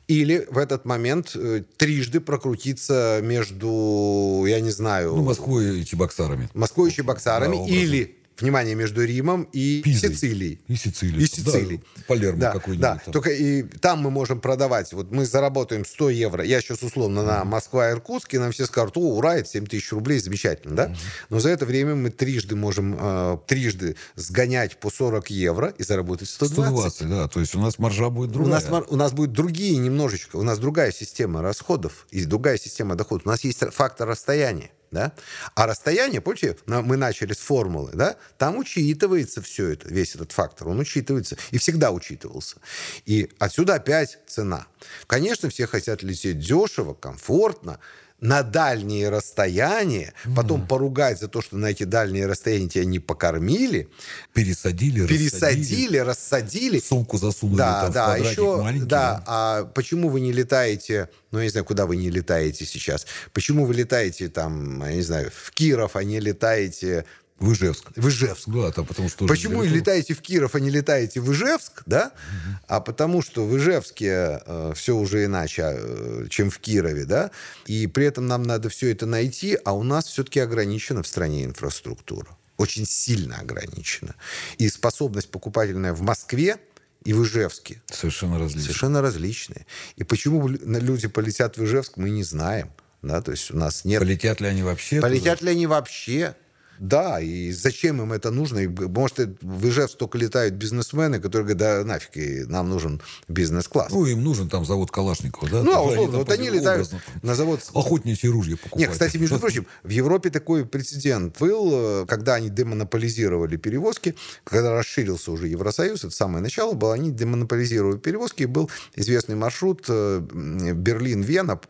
или 0.09 0.47
в 0.51 0.59
этот 0.59 0.85
момент 0.85 1.33
э, 1.35 1.63
трижды 1.77 2.21
прокрутиться 2.21 3.21
между, 3.23 4.45
я 4.47 4.61
не 4.61 4.71
знаю... 4.71 5.15
Ну, 5.15 5.23
Москвой 5.23 5.81
и 5.81 5.85
Чебоксарами. 5.85 6.49
Москвой 6.55 6.91
и 6.91 6.93
Чебоксарами. 6.93 7.57
Да, 7.57 7.75
или 7.75 8.17
внимание, 8.39 8.75
между 8.75 9.05
Римом 9.05 9.49
и 9.53 9.83
Пизой. 9.83 10.15
Сицилией. 10.15 10.61
И 10.67 10.77
Сицилией. 10.77 11.23
И 11.23 11.27
Сицилией. 11.27 11.79
Да, 11.79 12.03
Палермо 12.09 12.41
да, 12.41 12.53
какой-нибудь. 12.53 12.83
Да, 12.83 13.01
там. 13.05 13.13
только 13.13 13.31
и 13.31 13.63
там 13.63 14.01
мы 14.01 14.11
можем 14.11 14.41
продавать. 14.41 14.93
Вот 14.93 15.11
мы 15.11 15.25
заработаем 15.25 15.85
100 15.85 16.11
евро. 16.11 16.45
Я 16.45 16.61
сейчас 16.61 16.83
условно 16.83 17.21
mm-hmm. 17.21 17.27
на 17.27 17.45
Москва-Иркутск, 17.45 18.35
и 18.35 18.39
нам 18.39 18.53
все 18.53 18.67
скажут, 18.67 18.97
о, 18.97 19.01
ура, 19.01 19.37
это 19.37 19.49
7 19.49 19.67
тысяч 19.67 19.93
рублей, 19.93 20.19
замечательно, 20.19 20.75
да? 20.75 20.87
Mm-hmm. 20.87 20.97
Но 21.31 21.41
за 21.41 21.51
это 21.51 21.67
время 21.67 21.95
мы 21.95 22.11
трижды 22.11 22.57
можем, 22.57 22.97
э, 22.99 23.39
трижды 23.47 23.97
сгонять 24.17 24.79
по 24.79 24.91
40 24.91 25.31
евро 25.31 25.75
и 25.79 25.83
заработать 25.83 26.29
120. 26.29 26.65
120, 26.65 27.09
да, 27.09 27.29
то 27.29 27.41
есть 27.41 27.55
у 27.55 27.61
нас 27.61 27.79
маржа 27.79 28.11
будет 28.11 28.33
другая. 28.33 28.61
У 28.69 28.71
нас, 28.71 28.85
у 28.89 28.97
нас 28.97 29.13
будет 29.13 29.33
другие 29.33 29.77
немножечко, 29.77 30.37
у 30.37 30.43
нас 30.43 30.59
другая 30.59 30.93
система 30.93 31.43
расходов 31.43 32.07
и 32.11 32.25
другая 32.25 32.59
система 32.59 32.95
доходов. 32.95 33.27
У 33.27 33.31
нас 33.31 33.45
есть 33.45 33.61
фактор 33.73 34.09
расстояния. 34.09 34.71
Да? 34.95 35.13
А 35.57 35.67
расстояние, 35.67 36.21
помните, 36.21 36.57
мы 36.67 36.97
начали 36.97 37.33
с 37.33 37.39
формулы, 37.39 37.91
да? 37.95 38.17
там 38.39 38.57
учитывается 38.57 39.43
все 39.43 39.71
это, 39.71 39.89
весь 39.89 40.15
этот 40.15 40.31
фактор, 40.31 40.69
он 40.69 40.79
учитывается 40.79 41.37
и 41.51 41.59
всегда 41.59 41.91
учитывался. 41.91 42.57
И 43.05 43.29
отсюда 43.41 43.75
опять 43.75 44.21
цена. 44.29 44.67
Конечно, 45.09 45.51
все 45.51 45.67
хотят 45.67 46.05
лететь 46.05 46.39
дешево, 46.39 46.95
комфортно, 46.95 47.81
на 48.25 48.43
дальние 48.43 49.11
расстояния, 49.11 50.15
mm. 50.25 50.35
потом 50.35 50.67
поругать 50.67 51.21
за 51.21 51.29
то, 51.29 51.43
что 51.43 51.59
на 51.59 51.67
эти 51.67 51.83
дальние 51.83 52.25
расстояния 52.25 52.69
тебя 52.69 52.87
не 52.87 52.99
покормили. 52.99 53.91
Пересадили, 54.33 55.07
Пересадили, 55.07 55.99
рассадили. 55.99 56.81
Сумку 56.81 57.19
засунули 57.19 57.59
да, 57.59 57.83
там 57.83 57.93
да, 57.93 58.17
в 58.17 58.21
еще, 58.21 58.63
маленький. 58.63 58.87
Да, 58.87 59.23
а 59.27 59.65
почему 59.65 60.09
вы 60.09 60.21
не 60.21 60.33
летаете, 60.33 61.11
ну, 61.33 61.39
я 61.39 61.45
не 61.45 61.51
знаю, 61.51 61.67
куда 61.67 61.85
вы 61.85 61.97
не 61.97 62.09
летаете 62.09 62.65
сейчас, 62.65 63.07
почему 63.35 63.67
вы 63.67 63.75
летаете 63.75 64.31
там, 64.31 64.83
я 64.87 64.95
не 64.95 65.03
знаю, 65.03 65.31
в 65.31 65.51
Киров, 65.51 65.95
а 65.95 66.03
не 66.03 66.19
летаете 66.19 67.05
в 67.39 67.53
Ижевск. 67.53 67.87
В 67.97 68.09
Ижевск. 68.09 68.49
Да, 68.49 68.71
там 68.71 68.87
потому 68.87 69.09
что... 69.09 69.27
Почему 69.27 69.61
далеко. 69.61 69.77
летаете 69.77 70.15
в 70.15 70.23
Киров, 70.23 70.55
а 70.55 70.61
не 70.61 70.71
летаете 70.71 71.21
в 71.21 71.33
Ижевск, 71.33 71.83
да? 71.87 72.07
Угу. 72.07 72.59
А 72.69 72.81
потому 72.81 73.23
что 73.23 73.45
в 73.45 73.57
Ижевске 73.57 74.41
э, 74.47 74.73
все 74.77 74.97
уже 74.97 75.25
иначе, 75.25 75.63
э, 75.67 76.27
чем 76.31 76.51
в 76.51 76.59
Кирове, 76.59 77.05
да? 77.05 77.31
И 77.67 77.87
при 77.87 78.07
этом 78.07 78.27
нам 78.27 78.45
надо 78.45 78.69
все 78.69 78.91
это 78.91 79.07
найти, 79.07 79.59
а 79.65 79.73
у 79.73 79.83
нас 79.83 80.07
все-таки 80.07 80.41
ограничена 80.41 81.03
в 81.03 81.09
стране 81.09 81.45
инфраструктура. 81.45 82.29
Очень 82.57 82.87
сильно 82.87 83.41
ограничена. 83.41 84.15
И 84.59 84.69
способность 84.69 85.31
покупательная 85.31 85.93
в 85.93 86.03
Москве 86.03 86.59
и 87.05 87.13
в 87.13 87.25
Ижевске. 87.25 87.83
Совершенно 87.91 88.39
различные. 88.39 88.63
Совершенно 88.63 89.03
различные. 89.03 89.67
И 89.97 90.05
почему 90.05 90.47
люди 90.47 91.09
полетят 91.09 91.59
в 91.59 91.65
Ижевск, 91.65 91.97
мы 91.97 92.11
не 92.11 92.23
знаем. 92.23 92.71
Да, 93.03 93.21
то 93.21 93.33
есть 93.33 93.51
у 93.51 93.57
нас 93.57 93.85
нет... 93.85 94.01
Полетят 94.01 94.41
ли 94.41 94.47
они 94.47 94.63
вообще? 94.63 95.01
Полетят 95.01 95.41
туда? 95.41 95.51
ли 95.51 95.57
они 95.57 95.67
вообще? 95.67 96.35
Да, 96.79 97.21
и 97.21 97.51
зачем 97.53 98.03
им 98.03 98.13
это 98.13 98.31
нужно? 98.31 98.61
И, 98.61 98.67
может, 98.67 99.19
в 99.41 99.69
Ижевск 99.69 99.97
только 99.97 100.19
летают 100.19 100.55
бизнесмены, 100.55 101.21
которые 101.21 101.55
говорят, 101.55 101.85
да 101.85 101.85
нафиг, 101.85 102.17
и 102.17 102.45
нам 102.45 102.69
нужен 102.69 103.01
бизнес-класс. 103.29 103.93
Ну, 103.93 104.07
им 104.07 104.23
нужен 104.23 104.49
там 104.49 104.65
завод 104.65 104.91
Калашникова, 104.91 105.49
да? 105.49 105.63
Ну, 105.63 105.73
а 105.73 105.83
условно, 105.83 106.19
вот 106.19 106.31
они 106.31 106.51
летают 106.51 106.89
образно, 106.89 107.01
на 107.23 107.35
завод... 107.35 107.61
Охотничьи 107.75 108.29
ружья 108.29 108.57
покупают. 108.57 108.81
Нет, 108.81 108.91
кстати, 108.91 109.17
между 109.17 109.39
прочим, 109.39 109.67
в 109.83 109.91
Европе 109.91 110.31
такой 110.31 110.67
прецедент 110.67 111.39
был, 111.39 111.71
э, 111.73 112.07
когда 112.07 112.35
они 112.35 112.51
демонополизировали 112.51 113.57
перевозки, 113.57 114.15
когда 114.45 114.73
расширился 114.73 115.33
уже 115.33 115.49
Евросоюз, 115.49 116.05
это 116.05 116.15
самое 116.15 116.43
начало 116.43 116.75
было, 116.75 116.95
они 116.95 117.11
демонополизировали 117.11 117.99
перевозки, 117.99 118.43
и 118.43 118.47
был 118.47 118.71
известный 118.97 119.37
маршрут 119.37 119.85
э, 119.89 120.21
Берлин-Вена, 120.21 121.61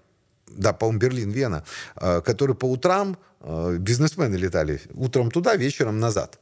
да, 0.47 0.73
по-моему, 0.73 0.99
Берлин-Вена, 0.99 1.65
э, 1.97 2.21
который 2.21 2.55
по 2.55 2.67
утрам 2.67 3.17
э, 3.41 3.77
бизнесмены 3.79 4.37
летали 4.37 4.81
утром 4.95 5.31
туда, 5.31 5.57
вечером 5.57 6.01
назад. 6.01 6.39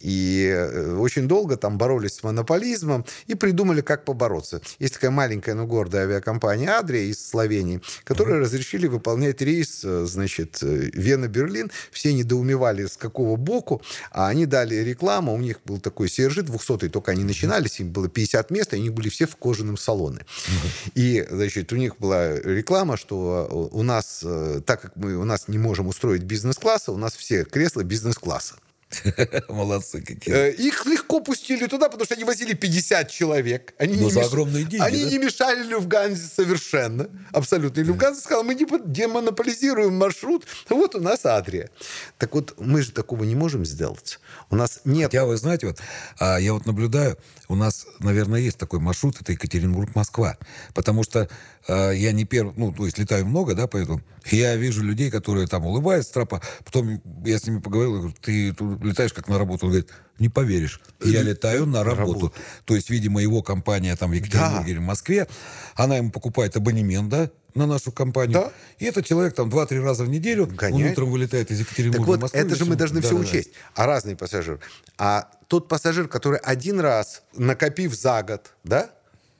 И 0.00 0.46
э, 0.46 0.96
очень 0.96 1.28
долго 1.28 1.56
там 1.56 1.78
боролись 1.78 2.14
с 2.14 2.22
монополизмом 2.22 3.04
и 3.26 3.34
придумали, 3.34 3.82
как 3.82 4.04
побороться. 4.04 4.60
Есть 4.78 4.94
такая 4.94 5.10
маленькая, 5.10 5.54
но 5.54 5.66
гордая 5.66 6.04
авиакомпания 6.04 6.70
«Адрия» 6.78 7.04
из 7.04 7.24
Словении, 7.24 7.80
которые 8.04 8.38
mm-hmm. 8.38 8.44
разрешили 8.44 8.86
выполнять 8.86 9.40
рейс, 9.42 9.80
значит, 9.82 10.58
Вена-Берлин. 10.62 11.70
Все 11.90 12.12
недоумевали, 12.14 12.86
с 12.86 12.96
какого 12.96 13.36
боку, 13.36 13.82
а 14.10 14.28
они 14.28 14.46
дали 14.46 14.76
рекламу. 14.76 15.34
У 15.34 15.38
них 15.38 15.60
был 15.64 15.78
такой 15.78 16.08
CRG 16.08 16.42
200 16.42 16.88
только 16.88 17.12
они 17.12 17.24
начинались, 17.24 17.80
им 17.80 17.90
было 17.90 18.08
50 18.08 18.50
мест, 18.50 18.72
и 18.72 18.76
они 18.76 18.90
были 18.90 19.08
все 19.08 19.26
в 19.26 19.36
кожаном 19.36 19.76
салоне. 19.76 20.20
Mm-hmm. 20.20 20.92
И, 20.94 21.26
значит, 21.30 21.72
у 21.72 21.76
них 21.76 21.98
была 21.98 22.38
реклама, 22.38 22.96
что 22.96 23.68
у 23.72 23.82
нас, 23.82 24.24
так 24.64 24.80
как 24.80 24.96
мы 24.96 25.16
у 25.16 25.24
нас 25.24 25.48
не 25.48 25.58
можем 25.58 25.88
устроить 25.88 26.22
бизнес-класса, 26.22 26.92
у 26.92 26.96
нас 26.96 27.14
все 27.14 27.44
кресла 27.44 27.82
бизнес-класса. 27.82 28.56
Молодцы 29.48 30.00
какие. 30.02 30.34
Э, 30.34 30.52
Их 30.52 30.84
легко 30.86 31.20
пустили 31.20 31.66
туда, 31.66 31.88
потому 31.88 32.04
что 32.04 32.14
они 32.14 32.24
возили 32.24 32.54
50 32.54 33.10
человек. 33.10 33.74
Они 33.78 33.96
Но 33.96 34.04
не 34.04 34.10
за 34.10 34.20
меш- 34.20 34.26
огромные 34.26 34.64
деньги, 34.64 34.82
Они 34.84 35.04
да? 35.04 35.10
не 35.10 35.18
мешали 35.18 35.62
Люфганзе 35.66 36.22
совершенно. 36.26 37.08
Абсолютно. 37.32 37.80
И 37.80 37.84
Люфганзе 37.84 38.20
сказал, 38.20 38.42
мы 38.44 38.54
депо- 38.54 38.82
демонополизируем 38.84 39.96
маршрут. 39.96 40.46
Вот 40.68 40.94
у 40.94 41.00
нас 41.00 41.24
Адрия. 41.24 41.70
Так 42.18 42.34
вот, 42.34 42.54
мы 42.58 42.82
же 42.82 42.92
такого 42.92 43.24
не 43.24 43.34
можем 43.34 43.64
сделать. 43.64 44.18
У 44.50 44.56
нас 44.56 44.80
нет... 44.84 45.10
Хотя, 45.10 45.24
вы 45.24 45.36
знаете, 45.36 45.68
вот, 45.68 45.78
а, 46.18 46.38
я 46.38 46.52
вот 46.52 46.66
наблюдаю, 46.66 47.16
у 47.48 47.54
нас, 47.54 47.86
наверное, 48.00 48.40
есть 48.40 48.58
такой 48.58 48.80
маршрут, 48.80 49.20
это 49.20 49.32
Екатеринбург-Москва. 49.32 50.36
Потому 50.74 51.04
что 51.04 51.28
а, 51.68 51.90
я 51.92 52.12
не 52.12 52.24
первый, 52.24 52.54
ну, 52.56 52.72
то 52.72 52.84
есть 52.86 52.98
летаю 52.98 53.26
много, 53.26 53.54
да, 53.54 53.66
поэтому 53.66 54.00
я 54.26 54.56
вижу 54.56 54.82
людей, 54.82 55.10
которые 55.10 55.46
там 55.46 55.64
улыбаются, 55.64 56.12
тропа. 56.12 56.42
Потом 56.64 57.00
я 57.24 57.38
с 57.38 57.46
ними 57.46 57.60
поговорил, 57.60 57.92
говорю, 57.98 58.14
ты 58.20 58.52
тут 58.52 58.79
летаешь 58.80 59.12
как 59.12 59.28
на 59.28 59.38
работу? 59.38 59.66
Он 59.66 59.72
говорит, 59.72 59.90
не 60.18 60.28
поверишь, 60.28 60.80
я 61.04 61.22
летаю 61.22 61.66
на 61.66 61.84
работу. 61.84 62.12
работу. 62.12 62.34
То 62.64 62.74
есть, 62.74 62.90
видимо, 62.90 63.20
его 63.22 63.42
компания 63.42 63.94
там 63.96 64.10
в 64.10 64.14
Екатеринбурге 64.14 64.64
Да. 64.64 64.70
или 64.70 64.78
в 64.78 64.82
Москве, 64.82 65.26
она 65.74 65.96
ему 65.96 66.10
покупает 66.10 66.56
абонемент, 66.56 67.08
да, 67.08 67.30
на 67.54 67.66
нашу 67.66 67.90
компанию. 67.92 68.32
Да. 68.34 68.52
И 68.78 68.84
этот 68.84 69.06
человек 69.06 69.34
там 69.34 69.48
2-3 69.48 69.82
раза 69.82 70.04
в 70.04 70.08
неделю, 70.08 70.48
он 70.70 70.82
утром 70.84 71.10
вылетает 71.10 71.50
из 71.50 71.60
Екатеринбурга 71.60 71.98
Так 71.98 72.06
в 72.06 72.08
вот, 72.08 72.20
Москву. 72.22 72.40
это 72.40 72.54
же 72.54 72.64
мы 72.64 72.76
должны 72.76 73.00
все 73.00 73.10
Да-да-да. 73.10 73.28
учесть. 73.28 73.50
А 73.74 73.86
разный 73.86 74.16
пассажир. 74.16 74.60
А 74.98 75.28
тот 75.48 75.68
пассажир, 75.68 76.06
который 76.08 76.38
один 76.38 76.78
раз, 76.80 77.22
накопив 77.36 77.94
за 77.94 78.22
год, 78.22 78.52
да, 78.62 78.90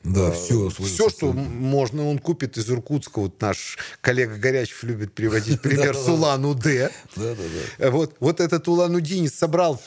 Да, 0.02 0.30
все. 0.32 0.70
все, 0.70 1.10
что 1.10 1.32
можно, 1.32 2.08
он 2.08 2.18
купит 2.18 2.56
из 2.56 2.70
Иркутска. 2.70 3.20
Вот 3.20 3.40
наш 3.40 3.78
коллега 4.00 4.36
Горячев 4.36 4.82
любит 4.82 5.12
приводить 5.12 5.60
пример 5.62 5.94
с 5.94 6.08
Улан-Удэ. 6.08 6.90
Да-да-да. 7.16 7.90
Вот, 7.90 8.16
вот 8.18 8.40
этот 8.40 8.66
Улан-Удинец 8.66 9.34
собрал 9.34 9.80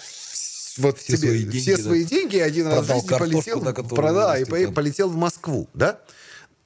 вот 0.77 0.99
Все 0.99 1.17
себе 1.17 1.29
свои 1.29 1.39
деньги, 1.39 1.59
все 1.59 1.77
да. 1.77 1.83
свои 1.83 2.03
деньги, 2.03 2.37
один 2.37 2.67
раз 2.67 2.85
в 2.85 2.93
жизни 2.93 3.07
полетел, 3.07 3.61
продал, 3.61 4.35
и 4.35 4.45
там. 4.45 4.73
полетел 4.73 5.09
в 5.09 5.15
Москву, 5.15 5.69
да? 5.73 5.99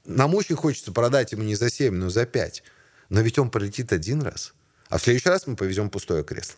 Нам 0.06 0.36
очень 0.36 0.56
хочется 0.56 0.92
продать 0.92 1.34
ему 1.34 1.44
не 1.44 1.56
за 1.56 1.70
7, 1.70 1.94
но 1.94 2.10
за 2.10 2.26
5. 2.26 2.64
Но 3.10 3.22
ведь 3.22 3.38
он 3.40 3.50
полетит 3.50 3.92
один 3.92 4.22
раз. 4.22 4.54
А 4.90 4.98
в 4.98 5.04
следующий 5.04 5.30
раз 5.30 5.48
мы 5.48 5.56
повезем 5.56 5.90
пустое 5.90 6.24
кресло. 6.24 6.56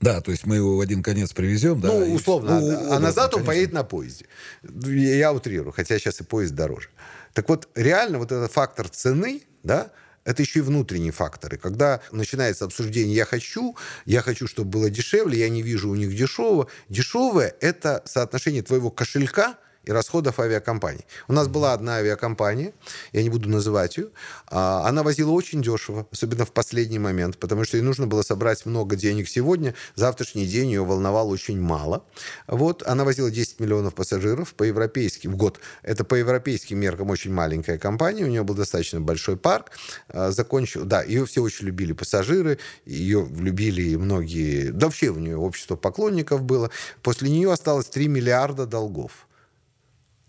Да, 0.00 0.20
то 0.20 0.30
есть 0.30 0.46
мы 0.46 0.56
его 0.56 0.76
в 0.76 0.80
один 0.80 1.02
конец 1.02 1.32
привезем, 1.32 1.80
да. 1.80 1.88
ну, 1.88 2.04
и- 2.04 2.12
условно. 2.12 2.60
ну, 2.60 2.68
а- 2.68 2.72
а 2.72 2.76
образно, 2.76 2.98
назад 3.00 3.24
он 3.26 3.30
конечно. 3.30 3.46
поедет 3.46 3.72
на 3.72 3.84
поезде. 3.84 4.26
Я, 4.62 5.14
я 5.16 5.32
утрирую, 5.32 5.72
хотя 5.72 5.98
сейчас 5.98 6.20
и 6.20 6.24
поезд 6.24 6.54
дороже. 6.54 6.88
Так 7.32 7.48
вот, 7.48 7.68
реально 7.74 8.18
вот 8.18 8.30
этот 8.30 8.52
фактор 8.52 8.88
цены, 8.88 9.42
да, 9.62 9.90
это 10.24 10.42
еще 10.42 10.58
и 10.58 10.62
внутренние 10.62 11.12
факторы. 11.12 11.56
Когда 11.56 12.00
начинается 12.12 12.64
обсуждение 12.64 13.14
«я 13.14 13.24
хочу», 13.24 13.76
«я 14.04 14.22
хочу, 14.22 14.46
чтобы 14.48 14.70
было 14.70 14.90
дешевле», 14.90 15.38
«я 15.38 15.48
не 15.48 15.62
вижу 15.62 15.88
у 15.88 15.94
них 15.94 16.14
дешевого». 16.14 16.68
Дешевое– 16.88 17.54
это 17.60 18.02
соотношение 18.06 18.62
твоего 18.62 18.90
кошелька 18.90 19.56
и 19.86 19.92
расходов 19.92 20.40
авиакомпаний. 20.40 21.06
У 21.28 21.32
нас 21.32 21.48
была 21.48 21.72
одна 21.72 21.96
авиакомпания, 21.96 22.72
я 23.12 23.22
не 23.22 23.30
буду 23.30 23.48
называть 23.48 23.96
ее, 23.96 24.08
а, 24.48 24.86
она 24.86 25.02
возила 25.02 25.30
очень 25.30 25.62
дешево, 25.62 26.06
особенно 26.10 26.44
в 26.44 26.52
последний 26.52 26.98
момент, 26.98 27.38
потому 27.38 27.64
что 27.64 27.76
ей 27.76 27.82
нужно 27.82 28.06
было 28.06 28.22
собрать 28.22 28.66
много 28.66 28.96
денег 28.96 29.28
сегодня, 29.28 29.74
завтрашний 29.94 30.46
день 30.46 30.70
ее 30.70 30.84
волновал 30.84 31.30
очень 31.30 31.60
мало. 31.60 32.04
Вот, 32.48 32.82
она 32.86 33.04
возила 33.04 33.30
10 33.30 33.60
миллионов 33.60 33.94
пассажиров 33.94 34.54
по 34.54 34.64
европейским 34.64 35.32
в 35.32 35.36
год. 35.36 35.60
Это 35.82 36.04
по 36.04 36.16
европейским 36.16 36.78
меркам 36.78 37.10
очень 37.10 37.32
маленькая 37.32 37.78
компания, 37.78 38.24
у 38.24 38.28
нее 38.28 38.42
был 38.42 38.56
достаточно 38.56 39.00
большой 39.00 39.36
парк. 39.36 39.70
А, 40.08 40.32
Закончил, 40.32 40.84
да, 40.84 41.02
ее 41.02 41.24
все 41.26 41.42
очень 41.42 41.66
любили 41.66 41.92
пассажиры, 41.92 42.58
ее 42.84 43.28
любили 43.38 43.94
многие, 43.94 44.70
да 44.72 44.86
вообще 44.86 45.08
у 45.08 45.18
нее 45.18 45.36
общество 45.36 45.76
поклонников 45.76 46.42
было. 46.42 46.70
После 47.02 47.30
нее 47.30 47.52
осталось 47.52 47.86
3 47.86 48.08
миллиарда 48.08 48.66
долгов 48.66 49.26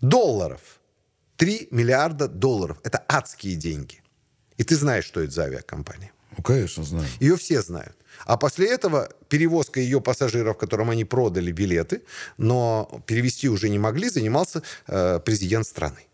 долларов. 0.00 0.60
3 1.36 1.68
миллиарда 1.70 2.28
долларов. 2.28 2.78
Это 2.84 3.04
адские 3.08 3.54
деньги. 3.54 4.02
И 4.56 4.64
ты 4.64 4.76
знаешь, 4.76 5.04
что 5.04 5.20
это 5.20 5.32
за 5.32 5.44
авиакомпания. 5.44 6.12
Ну, 6.36 6.42
конечно, 6.42 6.84
знаю. 6.84 7.06
Ее 7.20 7.36
все 7.36 7.62
знают. 7.62 7.96
А 8.26 8.36
после 8.36 8.68
этого 8.68 9.08
перевозка 9.28 9.80
ее 9.80 10.00
пассажиров, 10.00 10.56
которым 10.56 10.90
они 10.90 11.04
продали 11.04 11.52
билеты, 11.52 12.02
но 12.36 13.02
перевести 13.06 13.48
уже 13.48 13.68
не 13.68 13.78
могли, 13.78 14.08
занимался 14.08 14.62
э, 14.86 15.20
президент 15.24 15.66
страны. 15.66 16.06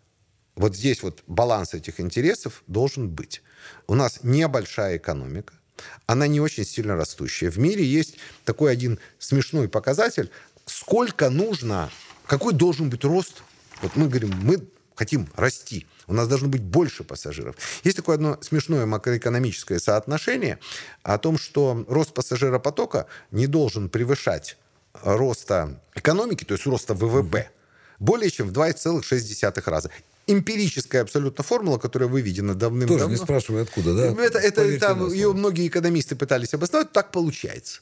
Вот 0.56 0.76
здесь 0.76 1.02
вот 1.02 1.22
баланс 1.26 1.74
этих 1.74 2.00
интересов 2.00 2.62
должен 2.66 3.08
быть. 3.08 3.42
У 3.86 3.94
нас 3.94 4.20
небольшая 4.22 4.98
экономика, 4.98 5.54
она 6.06 6.26
не 6.26 6.40
очень 6.40 6.64
сильно 6.64 6.96
растущая. 6.96 7.50
В 7.50 7.58
мире 7.58 7.84
есть 7.84 8.16
такой 8.44 8.72
один 8.72 8.98
смешной 9.18 9.68
показатель, 9.68 10.30
сколько 10.66 11.30
нужно, 11.30 11.90
какой 12.26 12.52
должен 12.52 12.90
быть 12.90 13.04
рост. 13.04 13.42
Вот 13.82 13.96
мы 13.96 14.08
говорим, 14.08 14.32
мы 14.42 14.66
хотим 14.94 15.28
расти, 15.36 15.86
у 16.06 16.14
нас 16.14 16.28
должно 16.28 16.48
быть 16.48 16.62
больше 16.62 17.04
пассажиров. 17.04 17.56
Есть 17.82 17.96
такое 17.96 18.16
одно 18.16 18.38
смешное 18.40 18.86
макроэкономическое 18.86 19.78
соотношение 19.78 20.58
о 21.02 21.18
том, 21.18 21.38
что 21.38 21.84
рост 21.88 22.12
пассажиропотока 22.12 23.06
не 23.30 23.46
должен 23.46 23.88
превышать 23.88 24.56
роста 25.02 25.80
экономики, 25.94 26.44
то 26.44 26.54
есть 26.54 26.66
роста 26.66 26.94
ВВП, 26.94 27.50
более 27.98 28.30
чем 28.30 28.48
в 28.48 28.52
2,6 28.52 29.70
раза. 29.70 29.90
Эмпирическая 30.26 31.02
абсолютно 31.02 31.44
формула, 31.44 31.78
которая 31.78 32.08
выведена 32.08 32.54
давным-давно. 32.54 33.04
Тоже 33.04 33.10
не 33.10 33.22
спрашивай, 33.22 33.62
откуда, 33.62 33.94
да? 33.94 34.22
Это, 34.22 34.38
это 34.38 34.62
Поверьте 34.62 34.78
там, 34.78 35.12
ее 35.12 35.32
многие 35.34 35.66
экономисты 35.68 36.16
пытались 36.16 36.54
обосновать, 36.54 36.92
так 36.92 37.12
получается. 37.12 37.80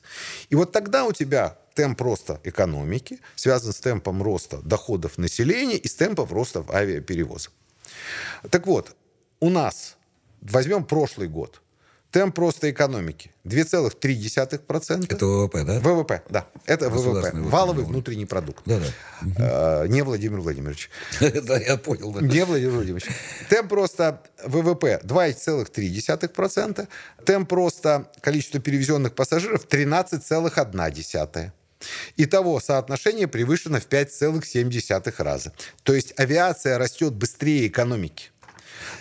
И 0.50 0.56
вот 0.56 0.72
тогда 0.72 1.04
у 1.04 1.12
тебя 1.12 1.56
темп 1.74 2.00
роста 2.00 2.40
экономики 2.44 3.20
связан 3.36 3.72
с 3.72 3.80
темпом 3.80 4.22
роста 4.22 4.58
доходов 4.58 5.18
населения 5.18 5.76
и 5.76 5.88
с 5.88 5.94
темпом 5.94 6.28
роста 6.30 6.64
авиаперевозок. 6.72 7.52
Так 8.50 8.66
вот, 8.66 8.96
у 9.40 9.50
нас, 9.50 9.96
возьмем 10.40 10.84
прошлый 10.84 11.28
год, 11.28 11.62
темп 12.12 12.38
роста 12.38 12.70
экономики 12.70 13.32
2,3%. 13.44 15.06
Это 15.08 15.26
ВВП, 15.26 15.64
да? 15.64 15.80
ВВП, 15.80 16.22
да. 16.28 16.46
Это 16.66 16.90
ВВП. 16.90 17.32
Валовый 17.34 17.84
внутренний 17.84 18.26
продукт. 18.26 18.62
Да-да. 18.66 18.86
Э, 19.82 19.88
Не 19.88 20.02
Владимир 20.02 20.40
Владимирович. 20.40 20.90
Да, 21.20 21.58
я 21.58 21.76
понял, 21.76 22.12
да. 22.12 22.20
Не, 22.20 22.44
Владимир 22.44 22.72
Владимирович. 22.72 23.08
Темп 23.48 23.72
роста 23.72 24.22
ВВП 24.44 25.00
2,3%. 25.02 26.88
Темп 27.24 27.52
роста 27.52 28.10
количества 28.20 28.60
перевезенных 28.60 29.14
пассажиров 29.14 29.66
13,1%. 29.66 31.50
Итого 32.16 32.60
соотношение 32.60 33.28
превышено 33.28 33.80
в 33.80 33.88
5,7 33.88 35.14
раза. 35.22 35.52
То 35.82 35.94
есть 35.94 36.14
авиация 36.16 36.78
растет 36.78 37.12
быстрее 37.14 37.66
экономики. 37.66 38.30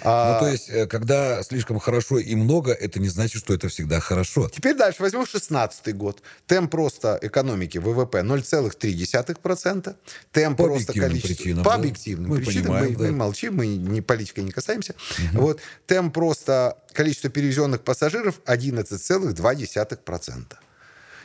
А, 0.04 0.34
Ну, 0.34 0.40
то 0.46 0.52
есть, 0.52 0.70
э, 0.70 0.88
когда 0.88 1.44
слишком 1.44 1.80
хорошо 1.80 2.18
и 2.20 2.36
много, 2.36 2.72
это 2.72 3.00
не 3.00 3.10
значит, 3.10 3.42
что 3.42 3.54
это 3.54 3.68
всегда 3.70 4.00
хорошо. 4.00 4.50
Теперь 4.50 4.76
дальше 4.76 5.02
возьмем 5.02 5.26
16 5.26 5.96
год. 5.96 6.22
Темп 6.48 6.74
роста 6.74 7.18
экономики 7.22 7.78
ВВП 7.78 8.22
0,3%. 8.22 9.96
Темп 10.32 10.58
По 10.58 10.68
роста 10.68 10.94
количества... 10.94 11.28
причинам, 11.36 11.64
По 11.64 11.72
да. 11.72 11.76
объективным 11.78 12.30
Мы 12.30 12.38
причинам. 12.38 12.64
понимаем, 12.66 12.92
мы, 12.92 12.96
да. 12.96 13.04
мы 13.06 13.12
молчим, 13.12 13.56
мы 13.56 13.68
не 13.68 14.02
политикой 14.02 14.44
не 14.44 14.52
касаемся. 14.52 14.96
Вот. 15.34 15.60
Темп 15.86 16.18
роста 16.18 16.78
количества 16.94 17.30
перевезенных 17.30 17.84
пассажиров 17.84 18.40
11,2%. 18.46 20.46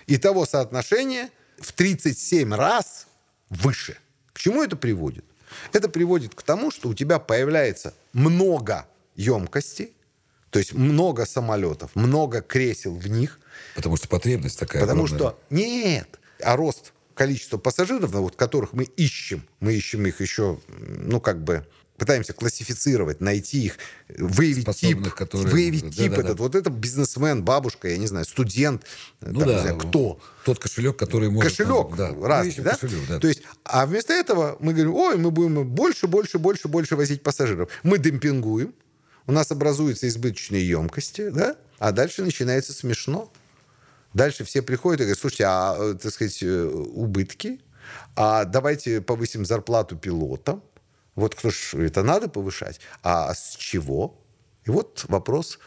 Итого 0.08 0.46
соотношение 0.46 1.30
в 1.58 1.72
37 1.72 2.54
раз 2.54 3.06
выше. 3.50 3.98
К 4.32 4.38
чему 4.38 4.62
это 4.62 4.76
приводит? 4.76 5.24
Это 5.72 5.88
приводит 5.88 6.34
к 6.34 6.42
тому, 6.42 6.70
что 6.70 6.88
у 6.88 6.94
тебя 6.94 7.18
появляется 7.18 7.94
много 8.12 8.86
емкостей, 9.14 9.94
то 10.50 10.58
есть 10.58 10.72
много 10.72 11.26
самолетов, 11.26 11.94
много 11.94 12.40
кресел 12.42 12.94
в 12.94 13.06
них, 13.08 13.40
Потому 13.74 13.96
что 13.96 14.08
потребность 14.08 14.58
такая 14.58 14.82
потому 14.82 15.04
огромная. 15.04 15.30
что 15.30 15.40
нет, 15.50 16.20
а 16.42 16.56
рост 16.56 16.92
количества 17.14 17.56
пассажиров, 17.56 18.10
вот, 18.10 18.36
которых 18.36 18.72
мы 18.72 18.84
ищем, 18.84 19.46
мы 19.60 19.74
ищем 19.74 20.06
их 20.06 20.20
еще, 20.20 20.60
ну, 20.68 21.20
как 21.20 21.42
бы 21.42 21.66
пытаемся 21.96 22.32
классифицировать, 22.32 23.20
найти 23.20 23.64
их, 23.66 23.78
выявить 24.08 24.68
тип, 24.76 25.12
которые- 25.14 25.50
выявить 25.50 25.96
тип 25.96 26.10
да-да-да. 26.10 26.22
этот. 26.22 26.40
Вот 26.40 26.54
это 26.54 26.70
бизнесмен, 26.70 27.42
бабушка, 27.44 27.88
я 27.88 27.96
не 27.96 28.06
знаю, 28.06 28.24
студент, 28.24 28.84
Ну 29.20 29.40
там, 29.40 29.48
да, 29.48 29.54
не 29.54 29.60
знаю, 29.60 29.78
кто. 29.78 30.20
Тот 30.44 30.58
кошелек, 30.58 30.96
который 30.96 31.30
может... 31.30 31.50
Кошелек 31.50 31.96
да. 31.96 32.12
Мы 32.12 32.26
разный, 32.26 32.64
да? 32.64 32.76
кошелек, 32.76 33.08
да. 33.08 33.18
То 33.18 33.28
есть, 33.28 33.42
а 33.64 33.86
вместо 33.86 34.12
этого 34.12 34.56
мы 34.60 34.72
говорим, 34.72 34.94
ой, 34.94 35.16
мы 35.16 35.30
будем 35.30 35.66
больше, 35.66 36.06
больше, 36.06 36.38
больше, 36.38 36.68
больше 36.68 36.96
возить 36.96 37.22
пассажиров. 37.22 37.70
Мы 37.82 37.98
демпингуем, 37.98 38.74
у 39.26 39.32
нас 39.32 39.50
образуются 39.50 40.06
избыточные 40.08 40.66
емкости, 40.68 41.30
да? 41.30 41.56
А 41.78 41.92
дальше 41.92 42.22
начинается 42.22 42.72
смешно. 42.72 43.32
Дальше 44.14 44.44
все 44.44 44.62
приходят 44.62 45.00
и 45.00 45.04
говорят, 45.04 45.18
слушайте, 45.18 45.44
а, 45.46 45.76
э, 45.78 45.94
так 46.00 46.12
сказать, 46.12 46.42
э, 46.42 46.64
убытки, 46.64 47.60
а 48.14 48.44
давайте 48.44 49.00
повысим 49.00 49.44
зарплату 49.44 49.96
пилотам. 49.96 50.62
Вот 51.16 51.34
кто 51.34 51.50
ж 51.50 51.74
это 51.74 52.02
надо 52.02 52.28
повышать? 52.28 52.80
А 53.02 53.34
с 53.34 53.56
чего? 53.56 54.22
И 54.64 54.70
вот 54.70 55.04
вопрос. 55.08 55.58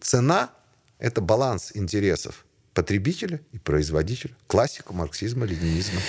Цена– 0.00 0.50
это 0.98 1.20
баланс 1.20 1.72
интересов 1.74 2.46
потребителя 2.74 3.40
и 3.52 3.58
производителя. 3.58 4.34
Классика 4.46 4.92
марксизма, 4.92 5.44
ленинизма. 5.44 6.00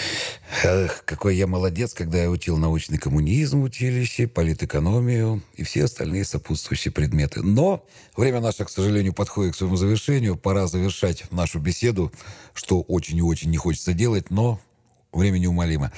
Эх, 0.64 1.04
какой 1.06 1.36
я 1.36 1.48
молодец, 1.48 1.94
когда 1.94 2.20
я 2.20 2.30
учил 2.30 2.58
научный 2.58 2.98
коммунизм 2.98 3.62
в 3.62 3.64
училище, 3.64 4.28
политэкономию 4.28 5.42
и 5.56 5.64
все 5.64 5.86
остальные 5.86 6.24
сопутствующие 6.24 6.92
предметы. 6.92 7.42
Но 7.42 7.86
время 8.16 8.42
наше, 8.42 8.64
к 8.66 8.70
сожалению, 8.70 9.14
подходит 9.14 9.54
к 9.54 9.58
своему 9.58 9.76
завершению. 9.76 10.38
Пора 10.38 10.68
завершать 10.68 11.30
нашу 11.32 11.60
беседу, 11.60 12.12
что 12.54 12.82
очень 12.82 13.18
и 13.18 13.22
очень 13.22 13.50
не 13.50 13.58
хочется 13.58 13.94
делать, 13.94 14.30
но 14.30 14.60
время 15.12 15.40
неумолимо. 15.40 15.92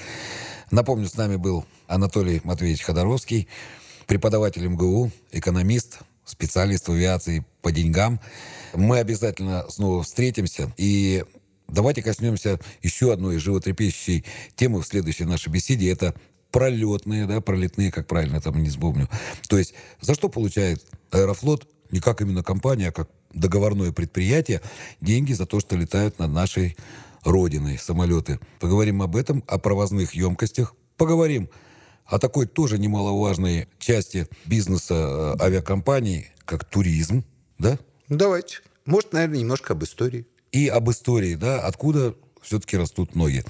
Напомню, 0.72 1.08
с 1.08 1.16
нами 1.16 1.36
был 1.36 1.66
Анатолий 1.94 2.42
Матвеевич 2.44 2.82
Ходоровский, 2.82 3.48
преподаватель 4.08 4.66
МГУ, 4.68 5.12
экономист, 5.32 6.00
специалист 6.26 6.88
в 6.88 6.92
авиации 6.92 7.46
по 7.62 7.72
деньгам. 7.72 8.20
Мы 8.74 8.98
обязательно 8.98 9.66
снова 9.70 10.02
встретимся 10.02 10.74
и 10.76 11.24
давайте 11.68 12.02
коснемся 12.02 12.60
еще 12.82 13.14
одной 13.14 13.38
животрепещущей 13.38 14.26
темы 14.56 14.82
в 14.82 14.88
следующей 14.88 15.26
нашей 15.26 15.50
беседе. 15.50 15.92
Это 15.92 16.16
пролетные, 16.50 17.28
да, 17.28 17.42
пролетные, 17.42 17.92
как 17.92 18.08
правильно 18.08 18.42
там 18.42 18.62
не 18.62 18.70
вспомню. 18.70 19.08
То 19.48 19.60
есть 19.60 19.76
за 20.02 20.16
что 20.16 20.30
получает 20.30 20.84
Аэрофлот, 21.12 21.68
не 21.92 22.00
как 22.00 22.22
именно 22.22 22.42
компания, 22.42 22.90
а 22.90 22.92
как 22.92 23.08
договорное 23.34 23.92
предприятие, 23.92 24.62
деньги 25.00 25.34
за 25.34 25.46
то, 25.46 25.60
что 25.60 25.76
летают 25.76 26.18
над 26.18 26.32
нашей 26.32 26.76
родиной 27.24 27.78
самолеты. 27.78 28.40
Поговорим 28.60 29.04
об 29.04 29.16
этом, 29.16 29.44
о 29.48 29.60
провозных 29.60 30.16
емкостях, 30.16 30.76
поговорим 30.98 31.50
о 32.06 32.20
такой 32.20 32.48
тоже 32.48 32.78
немаловажной 32.78 33.68
части 33.80 34.28
бизнеса 34.46 35.36
э, 35.40 35.44
авиакомпаний, 35.44 36.28
как 36.46 36.66
туризм, 36.66 37.24
да? 37.58 37.78
Давайте. 38.10 38.60
Может, 38.86 39.14
наверное, 39.14 39.40
немножко 39.40 39.74
об 39.74 39.84
истории. 39.84 40.28
И 40.52 40.68
об 40.68 40.90
истории, 40.90 41.36
да, 41.36 41.62
откуда 41.62 42.16
все-таки 42.42 42.78
растут 42.78 43.16
ноги. 43.16 43.44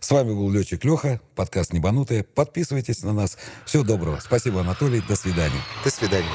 С 0.00 0.10
вами 0.10 0.32
был 0.32 0.50
Летчик 0.50 0.84
Леха, 0.84 1.20
подкаст 1.36 1.72
«Небанутые». 1.72 2.24
Подписывайтесь 2.24 3.02
на 3.02 3.12
нас. 3.12 3.36
Всего 3.66 3.84
доброго. 3.84 4.18
Спасибо, 4.20 4.60
Анатолий. 4.60 5.02
До 5.06 5.16
свидания. 5.16 5.60
До 5.84 5.90
свидания. 5.90 6.28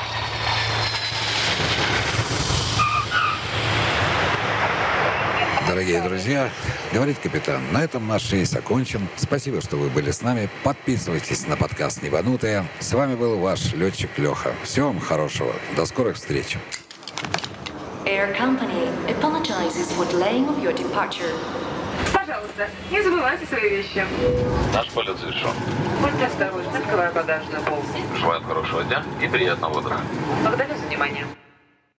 Дорогие 5.74 6.02
друзья, 6.02 6.52
говорит 6.94 7.18
капитан, 7.18 7.60
на 7.72 7.84
этом 7.84 8.08
наш 8.08 8.32
рейс 8.32 8.56
окончен. 8.56 9.08
Спасибо, 9.16 9.60
что 9.60 9.76
вы 9.76 9.90
были 9.90 10.12
с 10.12 10.22
нами. 10.22 10.48
Подписывайтесь 10.64 11.48
на 11.48 11.58
подкаст 11.58 12.04
«Небанутые». 12.04 12.68
С 12.80 12.94
вами 12.94 13.16
был 13.16 13.40
ваш 13.40 13.74
летчик 13.74 14.12
Леха. 14.20 14.54
Всего 14.64 14.90
вам 14.90 15.00
хорошего. 15.00 15.52
До 15.76 15.88
скорых 15.88 16.18
встреч. 16.18 16.60
Air 18.06 18.38
Company 18.38 18.88
apologizes 19.08 19.92
for 19.94 20.06
delaying 20.12 20.48
of 20.48 20.62
your 20.62 20.78
departure. 20.78 21.34
Пожалуйста, 22.14 22.70
не 22.92 23.02
забывайте 23.02 23.48
свои 23.48 23.68
вещи. 23.68 24.06
Наш 24.72 24.88
полет 24.90 25.18
завершен. 25.18 25.54
Будьте 26.04 26.28
осторожны, 26.28 26.78
открывая 26.78 27.12
багажную 27.12 27.64
полку. 27.64 27.88
Желаем 28.20 28.44
хорошего 28.44 28.84
дня 28.84 29.04
и 29.20 29.28
приятного 29.28 29.80
отдыха. 29.80 30.02
Благодарю 30.44 30.76
за 30.78 30.86
внимание. 30.86 31.26